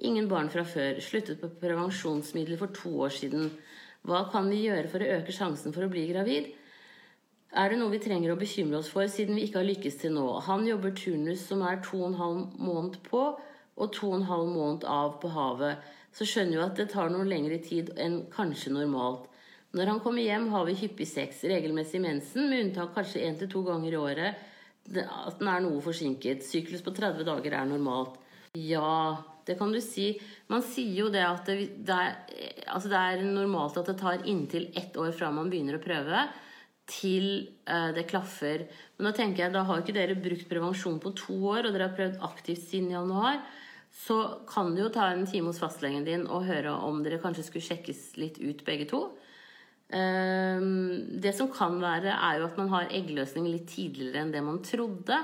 [0.10, 1.00] Ingen barn fra før.
[1.02, 3.50] Sluttet på prevensjonsmidler for to år siden.
[4.08, 6.52] Hva kan vi gjøre for å øke sjansen for å bli gravid?
[7.52, 10.14] Er det noe vi trenger å bekymre oss for siden vi ikke har lykkes til
[10.16, 10.28] nå?
[10.48, 13.24] Han jobber turnus som er to og en halv måned på
[13.82, 15.82] og to og en halv måned av på havet.
[16.16, 19.28] Så skjønner jo at det tar noe lengre tid enn kanskje normalt.
[19.76, 23.52] Når han kommer hjem, har vi hyppig sex, regelmessig mensen, med unntak kanskje én til
[23.52, 24.48] to ganger i året
[24.92, 26.44] at den er noe forsinket.
[26.44, 28.18] Syklus på 30 dager er normalt.
[28.58, 30.14] Ja, det kan du si.
[30.52, 34.26] Man sier jo det at det, det, er, altså det er, normalt at det tar
[34.28, 36.26] inntil ett år fra man begynner å prøve,
[36.92, 37.28] til
[37.70, 38.68] uh, det klaffer.
[38.98, 41.90] Men da tenker jeg, da har ikke dere brukt prevensjon på to år, og dere
[41.90, 43.42] har prøvd aktivt siden januar.
[43.92, 47.44] Så kan du jo ta en time hos fastlegen din og høre om dere kanskje
[47.48, 49.02] skulle sjekkes litt ut begge to.
[49.92, 54.44] Ehm, det som kan være, er jo at man har eggløsning litt tidligere enn det
[54.46, 55.18] man trodde.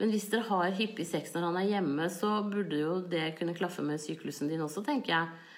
[0.00, 3.56] Men hvis dere har hyppig sex når han er hjemme, så burde jo det kunne
[3.56, 5.52] klaffe med syklusen din også, tenker jeg.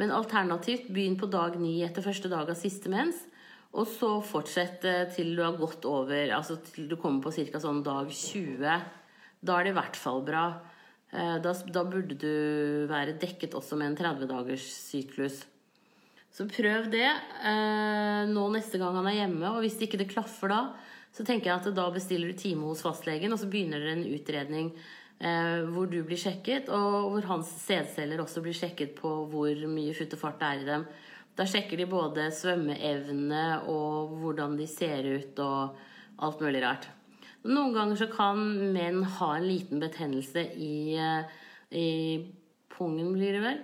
[0.00, 3.26] Men alternativt, begynn på dag ni etter første dag av siste mens.
[3.72, 7.60] Og så fortsett til du har gått over Altså til du kommer på ca.
[7.62, 8.82] sånn dag 20.
[9.42, 10.44] Da er det i hvert fall bra.
[11.12, 15.42] Eh, da, da burde du være dekket også med en 30-dagers syklus.
[16.32, 19.50] Så prøv det eh, nå neste gang han er hjemme.
[19.52, 20.62] Og hvis ikke det klaffer da,
[21.12, 24.06] så tenker jeg at da bestiller du time hos fastlegen, og så begynner dere en
[24.08, 29.66] utredning eh, hvor du blir sjekket, og hvor hans sædceller også blir sjekket på hvor
[29.68, 30.86] mye futt og fart det er i dem.
[31.36, 35.78] Da sjekker de både svømmeevne og hvordan de ser ut og
[36.22, 36.88] alt mulig rart.
[37.48, 38.38] Noen ganger så kan
[38.74, 41.24] menn ha en liten betennelse i, eh,
[41.74, 41.88] i
[42.70, 43.62] pungen, blir det vel.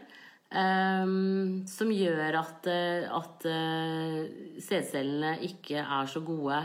[0.48, 4.22] Um, som gjør at, eh, at uh,
[4.64, 6.62] sædcellene ikke er så gode.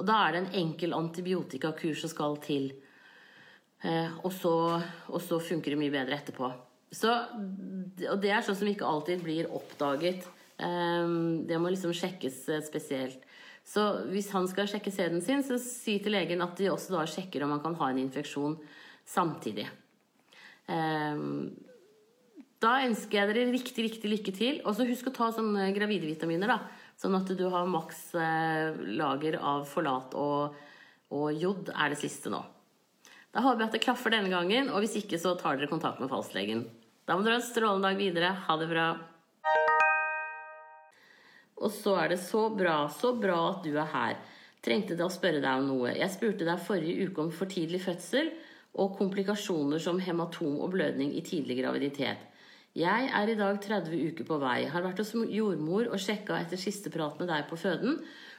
[0.00, 2.70] Og da er det en enkel antibiotikakur som skal til.
[3.84, 4.54] Uh, og, så,
[5.12, 6.48] og, så, funker det mye bedre etterpå.
[6.90, 7.12] Så,
[8.08, 10.24] og det er sånn som ikke alltid blir oppdaget.
[10.58, 13.22] Um, det må liksom sjekkes spesielt.
[13.68, 17.04] Så hvis han skal sjekke sæden sin, så si til legen at de også da
[17.08, 18.56] sjekker om han kan ha en infeksjon
[19.08, 19.68] samtidig.
[20.68, 21.50] Um,
[22.58, 24.60] da ønsker jeg dere riktig, riktig lykke til.
[24.66, 26.58] Og så husk å ta sånne gravidevitaminer, da.
[26.98, 30.56] Sånn at du har maks eh, lager av forlat og,
[31.14, 32.40] og, jod er det siste nå.
[33.30, 36.02] Da håper jeg at det klaffer denne gangen, og hvis ikke så tar dere kontakt
[36.02, 36.64] med fastlegen.
[37.06, 38.32] Da må dere ha en strålende dag videre.
[38.48, 38.88] Ha det bra.
[41.58, 44.18] Og så er det så bra, så bra at du er her.
[44.64, 45.94] Trengte det å spørre deg om noe.
[45.96, 48.30] Jeg spurte deg forrige uke om for tidlig fødsel
[48.78, 52.24] og komplikasjoner som hematom og blødning i tidlig graviditet.
[52.78, 54.68] Jeg er i dag 30 uker på vei.
[54.70, 57.98] Har vært hos jordmor og sjekka etter siste prat med deg på føden.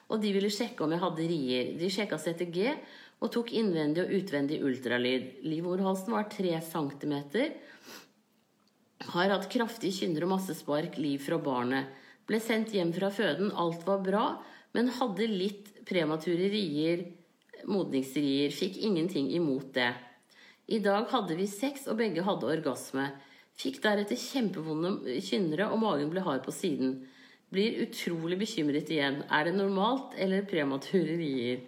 [0.10, 1.71] Og de ville sjekke om jeg hadde rier.
[1.79, 2.60] De sjekka CTG
[3.19, 5.41] og tok innvendig og utvendig ultralyd.
[5.43, 7.15] Livmorhalsen var 3 cm.
[9.10, 11.98] Har hatt kraftige kynner og masse spark liv fra barnet.
[12.29, 13.49] Ble sendt hjem fra føden.
[13.57, 14.25] Alt var bra,
[14.77, 17.07] men hadde litt premature rier,
[17.65, 18.53] modningsrier.
[18.53, 19.89] Fikk ingenting imot det.
[20.69, 23.07] I dag hadde vi sex, og begge hadde orgasme.
[23.59, 26.99] Fikk deretter kjempevonde kynnere, og magen ble hard på siden.
[27.49, 29.23] Blir utrolig bekymret igjen.
[29.25, 31.65] Er det normalt eller premature rier?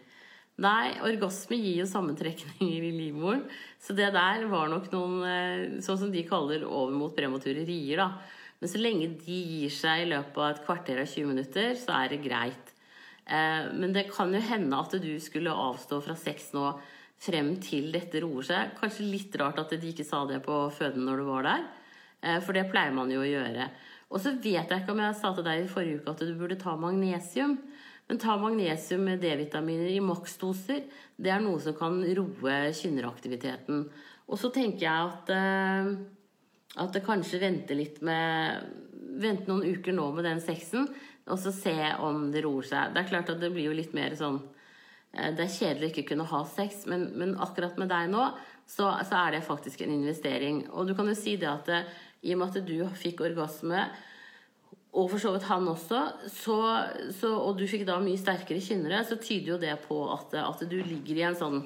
[0.62, 3.42] Nei, orgasme gir jo sammentrekninger i livmoren.
[3.82, 8.04] Så det der var nok noen eh, Sånn som de kaller over mot premature rier,
[8.04, 8.38] da.
[8.62, 11.96] Men så lenge de gir seg i løpet av et kvarter av 20 minutter, så
[11.98, 12.74] er det greit.
[13.26, 16.68] Eh, men det kan jo hende at du skulle avstå fra sex nå
[17.22, 18.76] frem til dette roer seg.
[18.78, 21.66] Kanskje litt rart at de ikke sa det på føden når du var der.
[22.22, 23.70] Eh, for det pleier man jo å gjøre.
[24.12, 26.34] Og så vet jeg ikke om jeg sa til deg i forrige uke at du
[26.38, 27.58] burde ta magnesium.
[28.10, 30.84] Men ta magnesium med D-vitaminer i maksdoser.
[31.16, 33.86] Det er noe som kan roe kynneraktiviteten.
[34.28, 35.94] Og så tenker jeg at, eh,
[36.80, 38.72] at det kanskje venter litt med
[39.22, 40.86] Vente noen uker nå med den sexen,
[41.28, 42.94] og så se om det roer seg.
[42.94, 45.92] Det er klart at det blir jo litt mer sånn eh, Det er kjedelig å
[45.92, 48.30] ikke kunne ha sex, men, men akkurat med deg nå
[48.66, 50.64] så, så, er det faktisk en investering.
[50.72, 51.70] Og du kan jo si det at
[52.22, 53.84] i og med at du fikk orgasme,
[54.92, 56.00] og for så vidt han også,
[56.32, 56.58] så,
[57.16, 60.66] så, og du fikk da mye sterkere kynnere, så tyder jo det på at, at,
[60.68, 61.62] du ligger i en sånn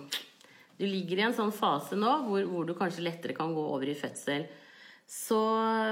[0.76, 3.88] du ligger i en sånn fase nå hvor, hvor du kanskje lettere kan gå over
[3.88, 4.44] i fødsel.
[5.06, 5.40] Så,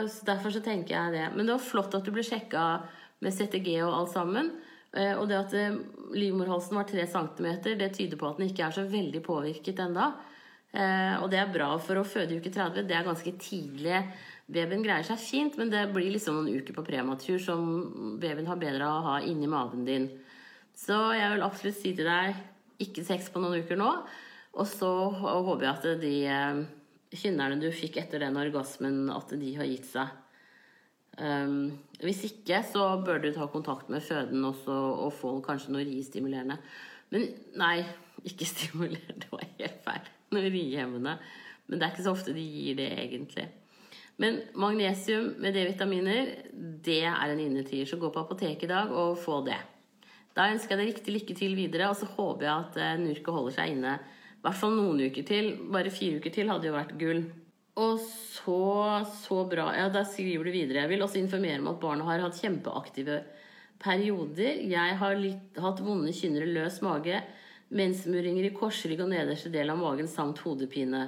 [0.09, 1.25] så, derfor så tenker jeg det.
[1.35, 2.83] Men det var flott at du ble sjekka
[3.23, 4.51] med CTG og alt sammen.
[4.93, 5.79] Eh, og det at eh,
[6.17, 7.49] livmorhalsen var 3 cm,
[7.79, 10.11] det tyder på at den ikke er så veldig påvirket ennå.
[10.73, 12.87] Eh, og det er bra for å føde i uke 30.
[12.89, 14.03] Det er ganske tidlig
[14.53, 17.61] Babyen greier seg fint, men det blir liksom noen uker på prematur som
[18.19, 20.09] babyen har bedre av å ha inni magen din.
[20.75, 22.35] Så jeg vil absolutt si til deg
[22.83, 23.87] ikke sex på noen uker nå.
[24.59, 26.15] Og så håper jeg at de
[27.19, 30.11] kynnerne du fikk etter den orgasmen, at de har gitt seg.
[31.13, 34.73] Um, hvis ikke, så bør du ta kontakt med føden også
[35.05, 36.57] og få kanskje noe riestimulerende.
[37.13, 37.27] Men
[37.59, 37.83] nei,
[38.25, 39.19] ikke stimulerende.
[39.25, 40.13] Det var helt feil.
[40.33, 41.17] Noe riehemmende.
[41.67, 43.45] Men det er ikke så ofte de gir det, egentlig.
[44.21, 46.33] Men magnesium med D-vitaminer,
[46.85, 47.85] det er en innetier.
[47.89, 49.59] Så gå på apoteket i dag og få det.
[50.33, 53.55] Da ønsker jeg deg riktig lykke til videre, og så håper jeg at Nurket holder
[53.55, 53.97] seg inne
[54.43, 55.53] i hvert fall noen uker til.
[55.71, 57.21] Bare fire uker til hadde jo vært gull.
[57.79, 58.57] Og så,
[59.23, 59.69] så bra.
[59.77, 60.81] Ja, da skriver du videre.
[60.83, 63.21] Jeg vil også informere om at barna har hatt kjempeaktive
[63.79, 64.59] perioder.
[64.67, 67.21] Jeg har litt, hatt vonde kynnere, løs mage,
[67.71, 71.05] mensmuringer i korsrygg og nederste del av magen samt hodepine.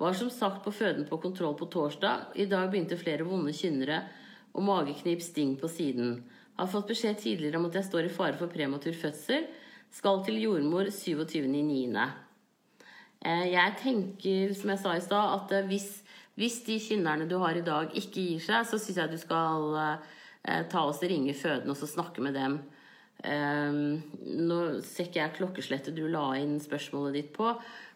[0.00, 2.32] Var som sagt på føden på kontroll på torsdag.
[2.40, 4.00] I dag begynte flere vonde kynnere
[4.56, 6.16] og mageknip sting på siden.
[6.56, 9.44] Har fått beskjed tidligere om at jeg står i fare for prematur fødsel.
[9.92, 12.29] Skal til jordmor 27.9.
[13.20, 15.88] Eh, jeg tenker, som jeg sa i stad, at eh, hvis,
[16.40, 19.76] hvis, de kynnerne du har i dag, ikke gir seg, så syns jeg du skal
[19.76, 22.60] eh, ta oss og ringe føden og snakke med dem.
[23.20, 27.50] Nå ser ikke jeg klokkeslettet du la inn spørsmålet ditt på,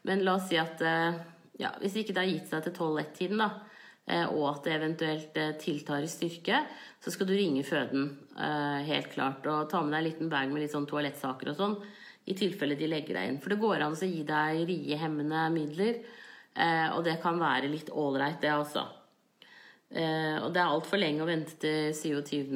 [0.05, 4.27] men la oss si at ja, hvis ikke det har gitt seg til 12-1-tiden, da,
[4.35, 6.61] og at det eventuelt tiltar i styrke,
[7.01, 8.11] så skal du ringe føden,
[8.85, 9.49] helt klart.
[9.49, 11.79] Og ta med deg en liten bag med litt sånn toalettsaker og sånn,
[12.25, 13.41] i tilfelle de legger deg inn.
[13.43, 15.99] For det går an å gi deg riehemmende midler,
[16.95, 18.85] og det kan være litt ålreit, det også.
[19.91, 22.55] og det er altfor lenge å vente til 27.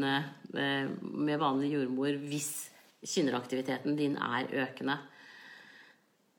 [0.57, 2.71] Eh, med vanlig jordmor hvis
[3.05, 4.97] kynneraktiviteten din er økende.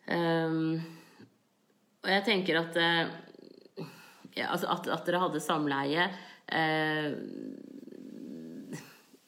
[0.09, 0.79] Um,
[2.01, 2.81] og jeg tenker altså
[4.73, 6.07] at, at, dere hadde samleie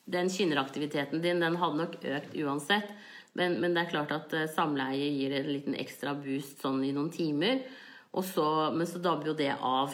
[0.09, 2.89] Den kynneraktiviteten din den hadde nok økt uansett.
[3.39, 6.91] Men, men det er klart at uh, samleie gir en liten ekstra boost sånn i
[6.95, 7.63] noen timer.
[8.11, 9.93] Så, men så dabber jo det av.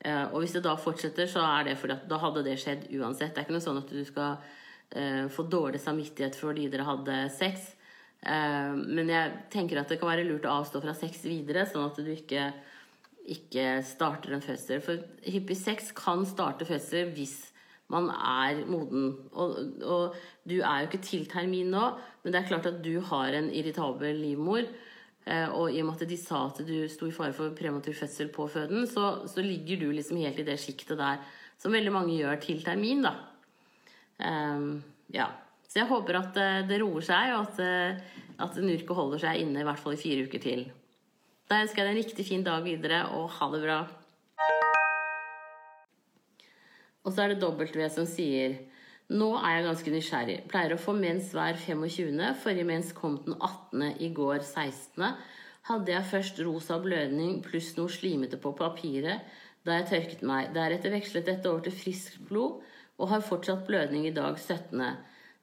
[0.00, 2.88] Eh, og hvis det da fortsetter, så er det fordi at da hadde det skjedd
[2.96, 3.34] uansett.
[3.34, 7.20] Det er ikke noe sånn at du skal uh, få dårlig samvittighet fordi dere hadde
[7.36, 7.70] sex.
[8.24, 11.86] Uh, men jeg tenker at det kan være lurt å avstå fra sex videre, sånn
[11.86, 12.48] at du ikke,
[13.36, 14.80] ikke starter en fødsel.
[14.84, 17.36] For hyppig sex kan starte fødsel hvis
[17.92, 19.12] man er moden.
[19.34, 21.90] Og, og du er jo ikke til termin nå,
[22.22, 24.68] men det er klart at du har en irritabel livmor.
[25.28, 27.96] Eh, og i og med at de sa at du sto i fare for prematur
[27.96, 31.20] fødsel på føden, så, så ligger du liksom helt i det sjiktet der
[31.60, 33.14] som veldig mange gjør til termin, da.
[34.20, 34.80] Um,
[35.12, 35.28] ja.
[35.70, 39.44] Så jeg håper at eh, det roer seg, og at, eh, at Nurko holder seg
[39.44, 40.64] inne i hvert fall i fire uker til.
[41.50, 43.78] Da ønsker jeg deg en riktig fin dag videre, og ha det bra.
[47.04, 48.58] Og så er det W som sier
[49.10, 50.38] nå er jeg ganske nysgjerrig.
[50.50, 52.20] Pleier å få mens hver 25.
[52.42, 53.86] Forrige mens kom den 18.
[54.06, 55.06] I går 16.
[55.70, 59.26] Hadde jeg først rosa blødning pluss noe slimete på papiret
[59.66, 60.52] da jeg tørket meg.
[60.54, 62.62] Deretter vekslet dette over til friskt blod
[63.00, 64.80] og har fortsatt blødning i dag 17.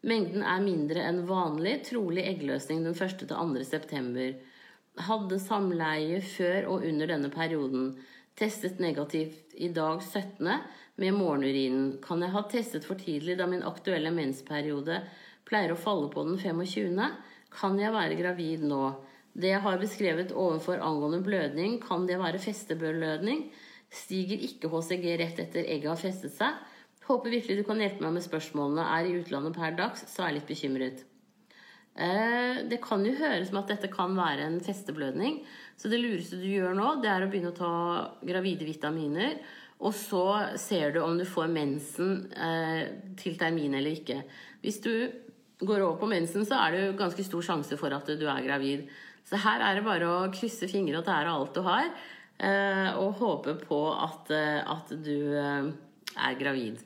[0.08, 3.17] Mengden er mindre enn vanlig, trolig eggløsning den 1.
[3.19, 3.63] til 2.
[3.67, 4.36] september.
[5.08, 7.91] Hadde samleie før og under denne perioden.
[8.38, 10.50] Testet negativt i dag 17
[10.95, 11.95] med morgenurinen.
[12.04, 15.00] Kan jeg ha testet for tidlig da min aktuelle mensperiode
[15.50, 17.02] pleier å falle på den 25.?
[17.50, 18.91] Kan jeg være gravid nå?
[19.34, 23.47] Det jeg har beskrevet ovenfor angående blødning, kan det være festeblødning?
[23.89, 26.62] Stiger ikke HCG rett etter egget har festet seg?
[27.10, 28.86] Håper virkelig du kan hjelpe meg med spørsmålene.
[28.86, 31.06] Er i utlandet per dags, så er jeg litt bekymret.
[31.97, 35.39] Eh, det kan jo høres som at dette kan være en festeblødning.
[35.77, 37.71] Så det lureste du gjør nå, det er å begynne å ta
[38.25, 39.39] gravide vitaminer.
[39.81, 40.23] Og så
[40.57, 42.83] ser du om du får mensen eh,
[43.17, 44.21] til termin eller ikke.
[44.62, 44.93] Hvis du
[45.62, 48.45] går over på mensen, så er det jo ganske stor sjanse for at du er
[48.45, 48.86] gravid.
[49.27, 51.89] Så her er det bare å krysse fingre og tære alt du har,
[52.38, 56.81] eh, og håpe på at, at du er gravid.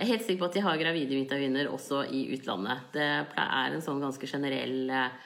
[0.00, 2.86] Jeg er helt sikker på at de har gravide vitaminer også i utlandet.
[2.94, 5.18] Det er en sånn ganske generell eh,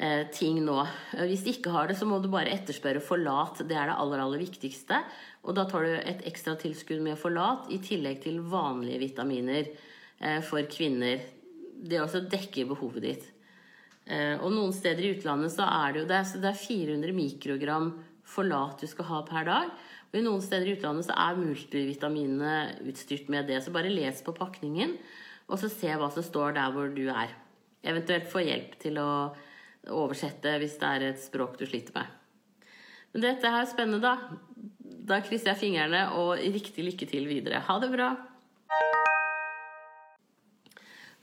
[0.00, 0.78] Eh, ting nå.
[1.12, 3.58] Eh, hvis de ikke har det, så må du bare etterspørre forlat.
[3.68, 5.02] Det er det aller, aller viktigste.
[5.44, 9.68] Og da tar du et ekstra tilskudd med forlat i tillegg til vanlige vitaminer
[10.44, 11.22] for kvinner.
[11.80, 13.22] Det også dekker behovet ditt.
[14.44, 17.88] Og noen steder i utlandet så er det jo det, så det er 400 mikrogram
[18.30, 19.72] forlat du skal ha per dag.
[20.10, 22.54] Og i noen steder i utlandet så er multivitaminene
[22.90, 23.60] utstyrt med det.
[23.62, 24.96] Så bare les på pakningen,
[25.50, 27.34] og så se hva som står der hvor du er.
[27.86, 29.10] Eventuelt få hjelp til å
[29.90, 32.16] oversette hvis det er et språk du sliter med.
[33.14, 34.16] Men dette er spennende, da.
[35.10, 37.62] Da krysser jeg fingrene og riktig lykke til videre.
[37.66, 38.10] Ha det bra!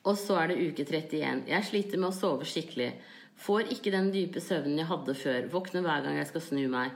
[0.07, 1.45] Og så er det uke 31.
[1.49, 2.93] Jeg sliter med å sove skikkelig.
[3.37, 5.49] Får ikke den dype søvnen jeg hadde før.
[5.53, 6.95] Våkner hver gang jeg skal snu meg.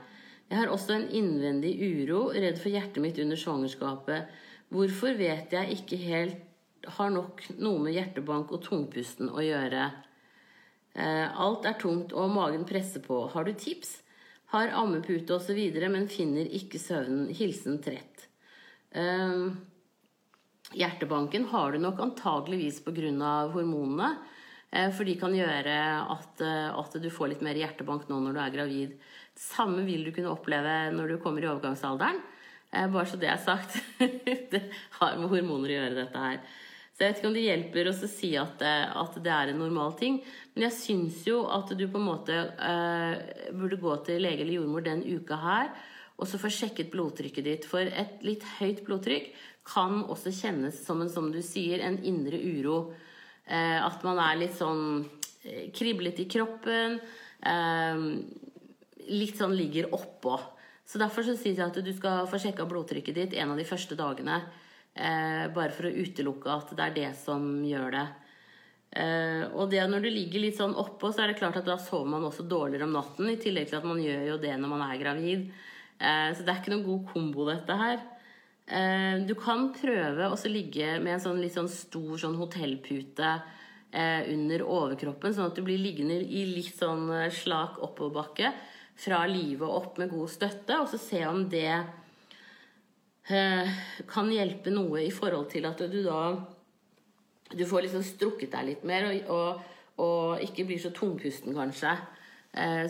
[0.50, 4.32] Jeg har også en innvendig uro, redd for hjertet mitt under svangerskapet.
[4.72, 6.40] Hvorfor vet jeg ikke helt
[6.90, 9.88] har nok noe med hjertebank og tungpusten å gjøre.
[10.92, 13.24] Eh, alt er tungt, og magen presser på.
[13.32, 14.00] Har du tips?
[14.52, 17.30] Har ammepute osv., men finner ikke søvnen.
[17.32, 18.26] Hilsen trett.
[18.92, 19.54] Um,
[20.76, 23.48] hjertebanken har du nok antageligvis pga.
[23.54, 24.10] hormonene.
[24.72, 25.72] For de kan gjøre
[26.14, 28.94] at, at, du får litt mer hjertebank nå når du er gravid.
[29.36, 32.22] Det samme vil du kunne oppleve når du kommer i overgangsalderen.
[32.72, 33.76] Bare så det er sagt.
[34.54, 34.62] det
[34.96, 36.40] har med hormoner å gjøre, dette her.
[36.88, 39.92] Så jeg vet ikke om det hjelper å si at at det, er en normal
[40.00, 40.22] ting.
[40.54, 44.56] Men jeg syns jo at du på en måte eh, burde gå til lege eller
[44.56, 45.72] jordmor den uka her
[46.22, 47.64] og så få sjekket blodtrykket ditt.
[47.68, 49.32] For et litt høyt blodtrykk
[49.66, 52.92] kan også kjennes som en, som du sier, en indre uro.
[53.46, 55.02] Eh, at man er litt sånn
[55.42, 56.98] kriblet kriblete i kroppen.
[57.42, 58.04] Eh,
[59.12, 60.38] litt sånn ligger oppå.
[60.86, 63.66] Så derfor så sier jeg at du skal få sjekka blodtrykket ditt en av de
[63.66, 64.42] første dagene.
[64.92, 68.06] Eh, bare for å utelukke at det er det som gjør det.
[68.92, 71.78] Eh, og det når du ligger litt sånn oppå, så er det klart at da
[71.80, 73.30] sover man også dårligere om natten.
[73.32, 75.46] I tillegg til at man gjør jo det når man er gravid.
[75.96, 78.02] Eh, så det er ikke noen god kombo, dette her.
[78.72, 83.32] Eh, du kan prøve å ligge med en sånn litt sånn stor sånn hotellpute
[83.92, 88.52] eh, under overkroppen, sånn at du blir liggende i litt sånn eh, slak oppoverbakke
[89.02, 91.82] fra livet og opp med god støtte, og så se om det
[93.22, 96.22] kan hjelpe noe i forhold til at du da
[97.54, 101.92] du får liksom strukket deg litt mer, og, og, og ikke blir så tungpusten, kanskje.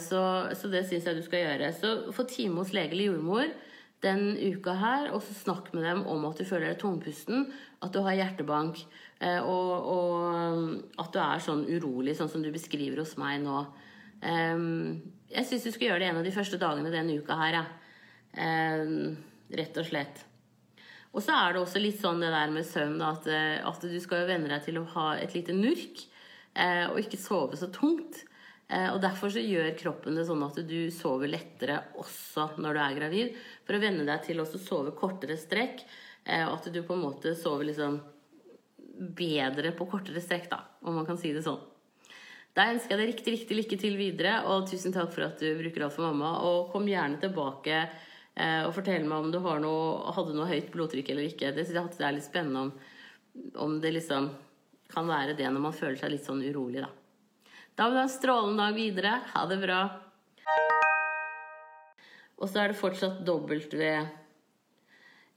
[0.00, 0.22] Så,
[0.56, 1.68] så, det syns jeg du skal gjøre.
[1.76, 3.52] Så få time hos lege eller jordmor
[4.02, 7.46] den uka her, og så snakk med dem om at du føler deg tungpusten,
[7.82, 8.80] at du har hjertebank,
[9.22, 13.64] eh, og, og at du er sånn urolig, sånn som du beskriver hos meg nå.
[14.22, 17.64] Jeg syns du skal gjøre det en av de første dagene denne uka her, ja.
[19.52, 20.20] Rett og slett.
[21.12, 23.98] Og så er det også litt sånn det der med søvn at, eh, at du
[24.00, 26.04] skal jo venne deg til å ha et lite nurk
[26.54, 28.22] eh, og ikke sove så tungt.
[28.72, 32.94] Og derfor så gjør kroppen det sånn at du sover lettere også når du er
[32.96, 33.34] gravid.
[33.66, 35.84] For å venne deg til å sove kortere strekk,
[36.24, 38.00] eh, og at du på en måte sover liksom
[39.16, 41.60] bedre på kortere strekk, da, om man kan si det sånn.
[42.52, 45.54] Da ønsker jeg deg riktig, riktig lykke til videre, og tusen takk for at du
[45.56, 46.34] bruker alt for mamma.
[46.44, 47.78] Og kom gjerne tilbake
[48.32, 51.52] Eh, og fortell meg om du noe, hadde noe høyt blodtrykk eller ikke.
[51.52, 52.72] Det jeg er litt spennende om,
[53.66, 54.30] om, det liksom
[54.92, 56.88] kan være det når man føler seg litt sånn urolig, da.
[57.76, 59.12] Da vil du ha en strålende dag videre.
[59.32, 59.82] Ha det bra.
[62.42, 64.10] Og så er det fortsatt dobbelt ved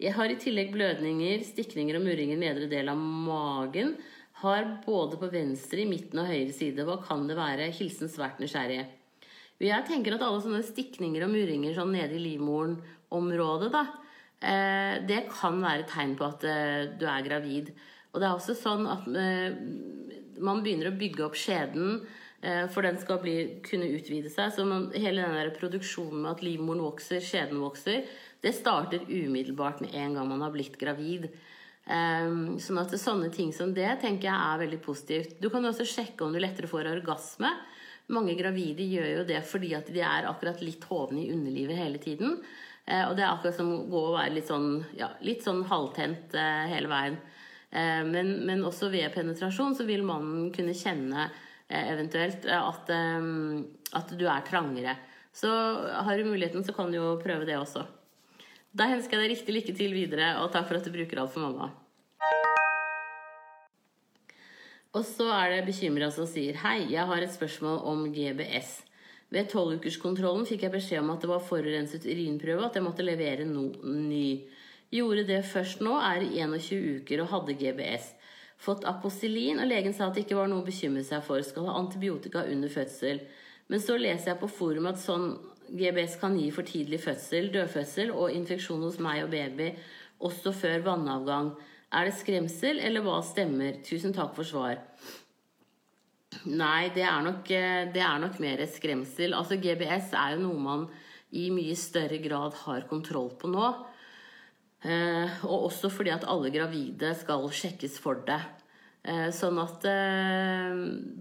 [0.01, 3.93] Jeg har i tillegg blødninger, stikninger og murringer i nedre del av magen.
[4.41, 6.83] Har både på venstre, i midten og høyre side.
[6.83, 7.69] Hva kan det være?
[7.77, 8.81] Hilsen svært nysgjerrig.
[9.63, 13.85] Jeg tenker at alle sånne stikninger og murringer sånn nede i livmoren-området, da,
[14.41, 17.71] eh, det kan være tegn på at eh, du er gravid.
[18.11, 19.55] Og det er også sånn at eh,
[20.43, 22.01] man begynner å bygge opp skjeden,
[22.69, 23.35] for den skal bli,
[23.65, 24.51] kunne utvide seg.
[24.53, 28.03] Så man, hele den der produksjonen med at livmoren vokser, skjeden vokser,
[28.43, 31.25] det starter umiddelbart med en gang man har blitt gravid.
[31.85, 35.33] sånn at sånne ting som det tenker jeg er veldig positivt.
[35.41, 37.49] Du kan også sjekke om du lettere får orgasme.
[38.13, 42.01] Mange gravide gjør jo det fordi at de er akkurat litt hovne i underlivet hele
[42.01, 42.37] tiden.
[42.85, 45.63] Uh, og det er akkurat som å gå og være litt sånn, ja, litt sånn
[45.65, 47.17] halvtent uh, hele veien.
[47.73, 51.31] Uh, men, men, også ved penetrasjon så vil mannen kunne kjenne
[51.69, 54.97] eventuelt at, at du er trangere.
[55.35, 57.83] Så har du muligheten, så kan du jo prøve det også.
[58.75, 61.33] Da ønsker jeg deg riktig lykke til videre, og takk for at du bruker alt
[61.33, 61.71] for mamma.
[64.95, 68.77] Og så er det bekymra som sier Hei, jeg har et spørsmål om GBS.
[69.33, 73.03] Ved tolvukerskontrollen fikk jeg beskjed om at det var forurenset urinprøve, og at jeg måtte
[73.03, 74.45] levere no ny.
[74.93, 78.13] Gjorde det først nå, er i 21 uker og hadde GBS.
[78.61, 81.41] Fått apostelin, og legen sa at det ikke var noe å bekymre seg for.
[81.43, 83.21] Skal ha antibiotika under fødsel.
[83.67, 85.33] Men så leser jeg på forum at sånn
[85.65, 89.71] GBS kan gi for tidlig fødsel, dødfødsel og infeksjon hos meg og baby
[90.23, 91.53] også før vannavgang.
[91.95, 93.79] Er det skremsel, eller hva stemmer?
[93.85, 94.79] Tusen takk for svar.
[96.45, 99.33] Nei, det er nok, eh, det er nok mer skremsel.
[99.33, 100.87] Altså GBS er jo noe man
[101.31, 103.69] i mye større grad har kontroll på nå.
[104.85, 108.41] Eh, og også fordi at alle gravide skal sjekkes for det.
[109.05, 109.85] Eh, sånn at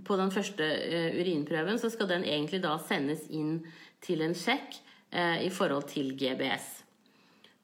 [0.05, 0.69] på den første
[1.17, 3.63] urinprøven så skal den egentlig da sendes inn
[4.05, 4.81] til en sjekk
[5.15, 6.65] i forhold til GBS.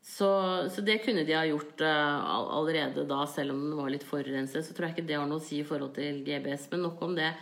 [0.06, 0.28] Så,
[0.70, 4.62] så, det kunne de ha gjort allerede da, selv om den var litt forurenset.
[4.62, 7.02] Så tror jeg ikke det har noe å si i forhold til GBS, men nok
[7.02, 7.32] om det.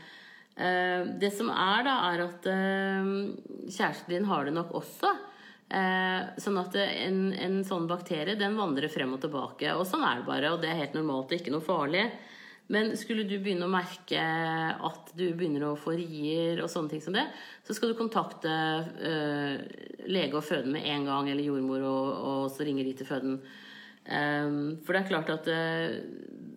[1.21, 5.13] Det som er, da, er at kjæresten din har det nok også.
[5.69, 9.75] Sånn at en, en, sånn bakterie den vandrer frem og tilbake.
[9.77, 12.07] Og sånn er det bare, og det er helt normalt og ikke noe farlig.
[12.69, 17.01] Men skulle du begynne å merke at du begynner å få rier og sånne ting
[17.01, 17.25] som det,
[17.65, 18.53] så skal du kontakte
[19.09, 19.55] eh,
[20.05, 23.39] lege og føden med en gang, eller jordmor, og, og så ringer de til føden.
[24.05, 24.51] Eh,
[24.85, 25.97] for det er klart at uh,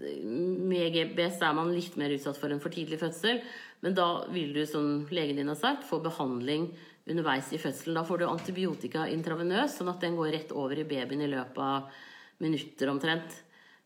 [0.02, 3.40] med GBS er man litt mer utsatt for en for tidlig fødsel.
[3.82, 6.74] Men da vil du, som legen din har sagt, få behandling
[7.12, 7.98] underveis i fødselen.
[8.00, 11.62] Da får du antibiotika intravenøs, sånn at den går rett over i babyen i løpet
[11.62, 12.04] av
[12.42, 13.42] minutter omtrent.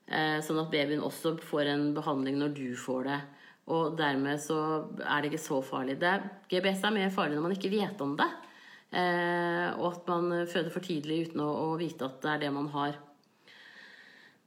[0.06, 3.20] Eh, sånn at babyen også får en behandling når du får det.
[3.74, 4.60] Og dermed så
[5.02, 5.98] er det ikke så farlig.
[6.02, 6.14] Det,
[6.52, 8.30] GBS er mer farlig når man ikke vet om det.
[8.96, 12.70] Eh, og at man føder for tidlig uten å, vite at det er det man
[12.76, 13.00] har.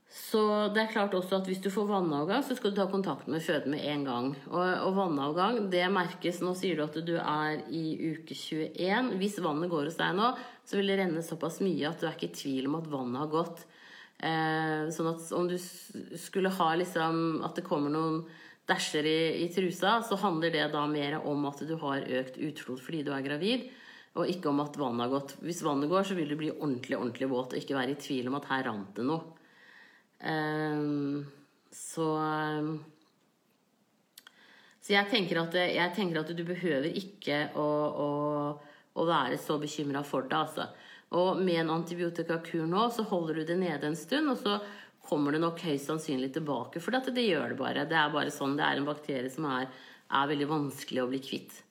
[0.09, 0.41] Så
[0.73, 3.43] det er klart også at hvis du får vannavgang, så skal du ta kontakt med
[3.45, 4.29] føden med en gang.
[4.49, 9.13] Og, og vannavgang, det merkes Nå sier du at du er i uke 21.
[9.21, 10.31] Hvis vannet går hos deg nå,
[10.65, 13.21] så vil det renne såpass mye at du er ikke i tvil om at vannet
[13.21, 13.67] har gått.
[14.19, 15.55] Eh, sånn at om du
[16.19, 18.25] skulle ha liksom At det kommer noen
[18.67, 22.81] dæsjer i, i trusa, så handler det da mer om at du har økt utflod
[22.85, 23.69] fordi du er gravid,
[24.19, 25.37] og ikke om at vannet har gått.
[25.45, 28.29] Hvis vannet går, så vil du bli ordentlig, ordentlig våt og ikke være i tvil
[28.29, 29.38] om at her rant det noe.
[30.19, 31.27] Um,
[31.71, 32.09] så
[34.83, 38.11] Så jeg tenker, at, jeg tenker at du behøver ikke å, å,
[38.97, 40.65] å være så bekymra for det, altså.
[41.19, 44.59] Og med en antibiotikakur nå, så holder du det nede en stund, og så
[45.09, 46.83] kommer det nok høyst sannsynlig tilbake.
[46.85, 47.87] For det gjør det bare.
[47.89, 48.57] Det er bare sånn.
[48.59, 49.69] Det er en bakterie som er,
[50.09, 51.63] er veldig vanskelig å bli kvitt.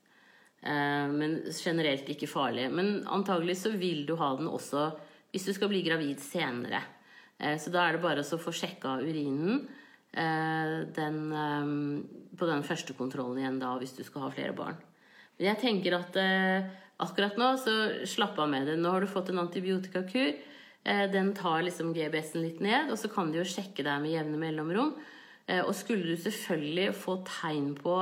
[0.61, 2.67] Eh, men generelt ikke farlig.
[2.73, 4.89] Men antagelig så vil du ha den også
[5.33, 6.81] hvis du skal bli gravid senere.
[7.39, 9.63] Eh, så da er det bare å få sjekka urinen
[10.11, 11.19] eh, den,
[12.37, 14.77] på den første kontrollen igjen da, hvis du skal ha flere barn.
[15.37, 16.15] Men jeg tenker at
[16.97, 17.73] akkurat nå så
[18.09, 18.79] slapp av med det.
[18.81, 20.31] Nå har du fått en antibiotikakur.
[21.13, 24.39] Den tar liksom GBS-en litt ned, og så kan de jo sjekke deg med jevne
[24.41, 24.95] mellomrom.
[25.61, 27.99] Og skulle du selvfølgelig få tegn på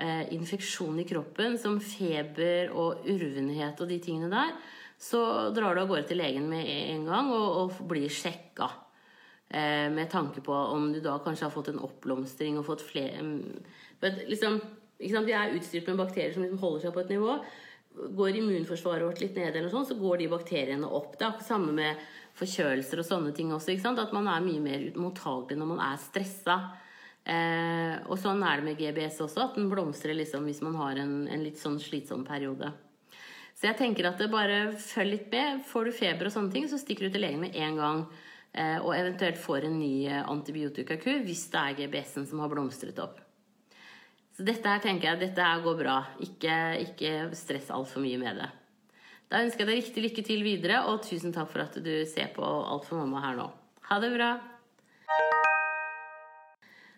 [0.00, 4.54] eh, infeksjon i kroppen, som feber og urvenhet og de tingene der,
[4.98, 8.70] så drar du av gårde til legen med en gang og, og blir sjekka.
[9.48, 13.20] Eh, med tanke på om du da kanskje har fått en oppblomstring og fått flere
[14.26, 14.56] liksom,
[14.98, 17.36] Vi er utstyrt med bakterier som liksom holder seg på et nivå.
[18.16, 21.14] Går immunforsvaret vårt litt ned, eller sånn, så går de bakteriene opp.
[21.14, 22.02] Det er akkurat samme med
[22.36, 23.76] forkjølelser og sånne ting også.
[23.92, 26.58] At man er mye mer mottagelig når man er stressa.
[27.26, 31.00] Eh, og sånn er det med GBS også, at den blomstrer liksom hvis man har
[31.02, 32.70] en, en, litt sånn slitsom periode.
[33.56, 35.62] Så jeg tenker at det bare følg litt med.
[35.64, 38.02] Får du feber og sånne ting, så stikker du til legen med en gang.
[38.52, 43.00] Eh, og eventuelt får en ny eh, antibiotikakur hvis det er GBS-en som har blomstret
[43.00, 43.22] opp.
[44.36, 45.96] Så dette her tenker jeg dette her går bra.
[46.24, 46.54] Ikke,
[46.84, 48.50] ikke stress altfor mye med det.
[49.32, 52.28] Da ønsker jeg deg riktig lykke til videre, og tusen takk for at du ser
[52.36, 53.48] på Alt for mamma her nå.
[53.88, 54.30] Ha det bra!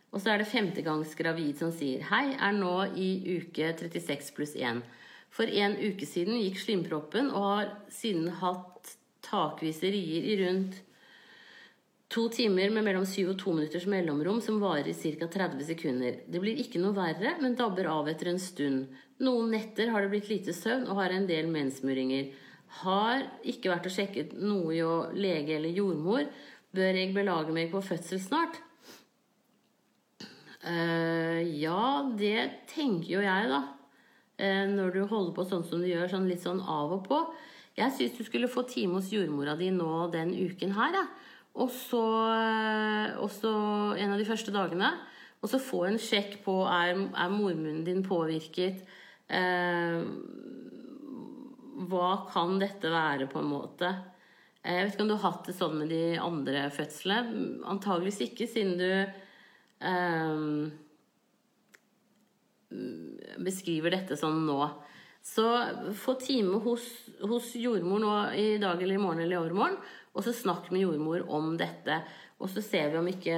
[0.09, 4.57] Og så er det femtegangs gravid som sier Hei, er nå i uke 36 pluss
[4.59, 4.83] 1.
[5.35, 10.79] For en uke siden gikk slimproppen og har siden hatt takvise rier i rundt
[12.09, 15.29] to timer med mellom syv og to minutters mellomrom som varer i ca.
[15.29, 16.21] 30 sekunder.
[16.27, 18.87] Det blir ikke noe verre, men dabber av etter en stund.
[19.21, 22.31] Noen netter har det blitt lite søvn og har en del mensmuringer.
[22.83, 26.25] Har ikke vært og sjekket noe jo lege eller jordmor.
[26.73, 28.57] Bør jeg belage meg på fødsel snart?
[30.65, 33.63] Uh, ja, det tenker jo jeg, da.
[34.39, 37.23] Uh, når du holder på sånn som du gjør, sånn litt sånn av og på.
[37.79, 41.07] Jeg syns du skulle få time hos jordmora di nå den uken her, ja.
[41.59, 42.03] Og så,
[43.99, 44.93] en av de første dagene.
[45.43, 48.85] Og så få en sjekk på er, er mormunnen din påvirket.
[51.91, 53.91] hva kan dette være, på en måte?
[54.69, 57.45] Jeg vet ikke om du har hatt det sånn med de andre fødslene.
[57.71, 58.91] Antageligvis ikke, siden du
[59.81, 60.71] um,
[63.39, 64.61] beskriver dette sånn nå.
[65.25, 65.45] Så
[65.99, 66.85] få time hos,
[67.21, 69.81] hos, jordmor nå i dag eller i morgen eller i overmorgen,
[70.15, 72.01] og så snakk med jordmor om dette.
[72.39, 73.35] Og så ser vi om ikke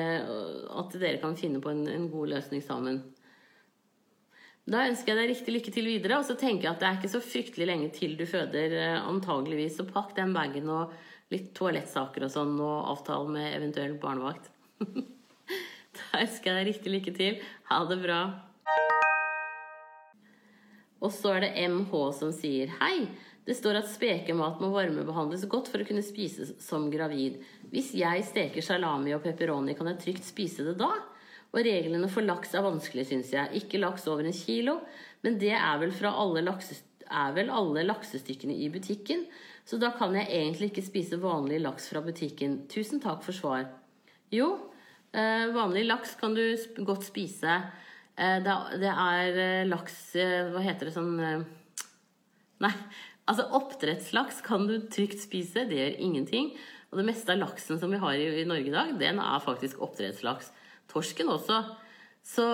[0.80, 3.00] at dere kan finne på en, en god løsning sammen.
[4.70, 6.18] Da ønsker jeg deg riktig lykke til videre.
[6.20, 8.98] Og så tenker jeg at det er ikke så fryktelig lenge til du føder, eh,
[9.00, 9.78] antageligvis.
[9.80, 10.92] Så pakk den bagen og
[11.32, 14.52] litt toalettsaker og sånn, og avtale med eventuell barnevakt.
[16.00, 17.40] Da ønsker jeg deg riktig lykke til.
[17.66, 18.20] Ha det bra.
[21.00, 23.08] Og så er det MH som sier hei.
[23.46, 27.40] Det står at spekemat må varmebehandles godt for å kunne spises som gravid.
[27.72, 30.90] Hvis jeg steker salami og pepperoni, kan jeg trygt spise det da?
[31.50, 33.62] Og reglene for laks er vanskelig, syns jeg.
[33.62, 34.76] Ikke laks over en kilo,
[35.24, 36.44] men det er vel, alle
[37.10, 39.24] er vel alle laksestykkene i butikken.
[39.66, 42.60] Så da kan jeg egentlig ikke spise vanlig laks fra butikken.
[42.70, 43.66] Tusen takk for svar.
[44.30, 44.52] Jo,
[45.12, 47.62] Eh, vanlig laks kan du godt spise.
[48.20, 49.98] Eh, det er eh, laks
[50.52, 51.14] Hva heter det sånn
[52.60, 52.72] Nei,
[53.30, 55.64] altså oppdrettslaks kan du trygt spise.
[55.64, 56.50] Det gjør ingenting.
[56.90, 59.80] Og det meste av laksen som vi har i, Norge i dag, den er faktisk
[59.80, 60.50] oppdrettslaks.
[60.90, 61.62] Torsken også.
[62.26, 62.44] Så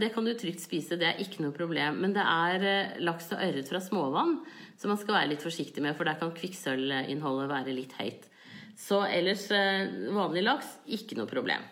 [0.00, 1.98] det kan du trygt spise, det er ikke noe problem.
[2.00, 4.38] Men det er laks og ørret fra småvann
[4.80, 8.24] som man skal være litt forsiktig med, for der kan kvikksølvinnholdet være litt høyt.
[8.80, 11.68] Så ellers vanlig laks, ikke noe problem.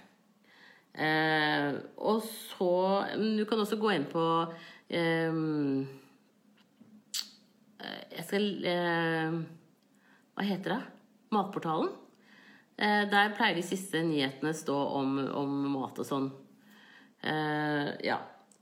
[0.99, 2.73] Eh, og så
[3.15, 4.23] Du kan også gå inn på
[4.91, 5.37] eh,
[8.17, 9.37] Jeg skal eh,
[10.35, 10.81] Hva heter det?
[11.35, 11.93] Matportalen.
[12.79, 16.29] Eh, der pleier de siste nyhetene stå om, om mat og sånn.
[17.27, 18.19] Eh, ja.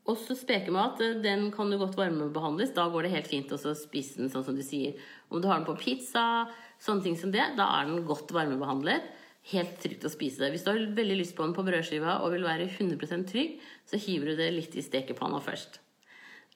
[0.06, 2.72] Også spekemat den kan du godt varmebehandles.
[2.74, 4.98] Da går det helt fint å spise den sånn som du sier.
[5.30, 6.46] Om du har den på pizza,
[6.82, 9.08] sånne ting som det, da er den godt varmebehandlet.
[9.52, 10.52] Helt trygt å spise det.
[10.54, 14.00] Hvis du har veldig lyst på den på brødskiva og vil være 100% trygg, så
[14.00, 15.80] hiver du det litt i stekepanna først.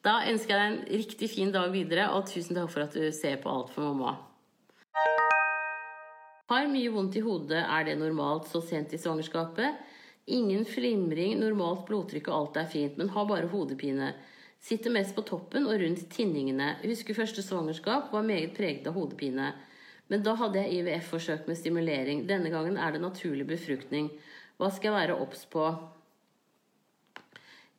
[0.01, 3.05] Da ønsker jeg deg en riktig fin dag videre, og tusen takk for at du
[3.12, 4.16] ser på Alt for mamma.
[6.51, 9.76] Har mye vondt i hodet, er det normalt så sent i svangerskapet?
[10.34, 14.12] Ingen flimring, normalt blodtrykk og alt er fint, men har bare hodepine.
[14.61, 16.74] Sitter mest på toppen og rundt tinningene.
[16.82, 19.53] Husker første svangerskap var meget preget av hodepine.
[20.11, 22.24] Men da hadde jeg IVF-forsøk med stimulering.
[22.28, 24.11] Denne gangen er det naturlig befruktning.
[24.58, 25.70] Hva skal jeg være obs på?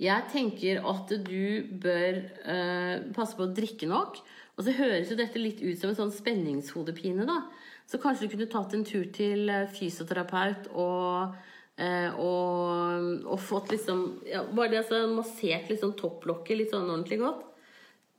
[0.01, 4.21] Jeg tenker at du bør eh, passe på å drikke nok.
[4.57, 7.43] Og så høres jo dette litt ut som en sånn spenningshodepine, da.
[7.89, 11.35] Så kanskje du kunne tatt en tur til eh, fysioterapeut og,
[11.75, 17.19] eh, og, og fått liksom ja, Bare det altså massert liksom topplokket litt sånn ordentlig
[17.21, 17.50] godt.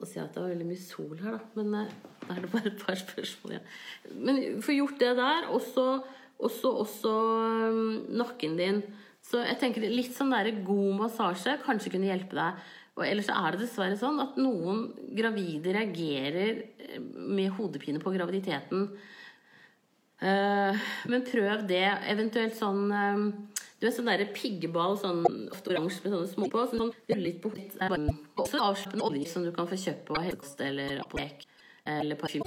[0.03, 1.45] Nå si at det var veldig mye sol her, da.
[1.55, 1.91] Men eh,
[2.25, 3.69] da er det bare et par spørsmål igjen.
[4.03, 4.15] Ja.
[4.27, 5.47] Men få gjort det der.
[5.55, 5.85] Også,
[6.43, 7.13] også, også
[7.71, 8.81] um, nakken din.
[9.23, 12.65] Så jeg tenker litt sånn der god massasje kanskje kunne hjelpe deg.
[12.99, 16.65] Og ellers er det dessverre sånn at noen gravide reagerer
[16.99, 18.91] med hodepine på graviditeten.
[20.21, 21.87] Men prøv det.
[22.11, 22.83] Eventuelt sånn
[23.83, 26.61] Du vet sånn derre piggeball, sånn ofte oransje med sånne små på.
[26.71, 27.59] Sånn sånn litt bort.
[28.39, 31.43] Også avslappende olje som du kan få kjøpt på helsekost eller apotek
[31.91, 32.47] eller parfyme.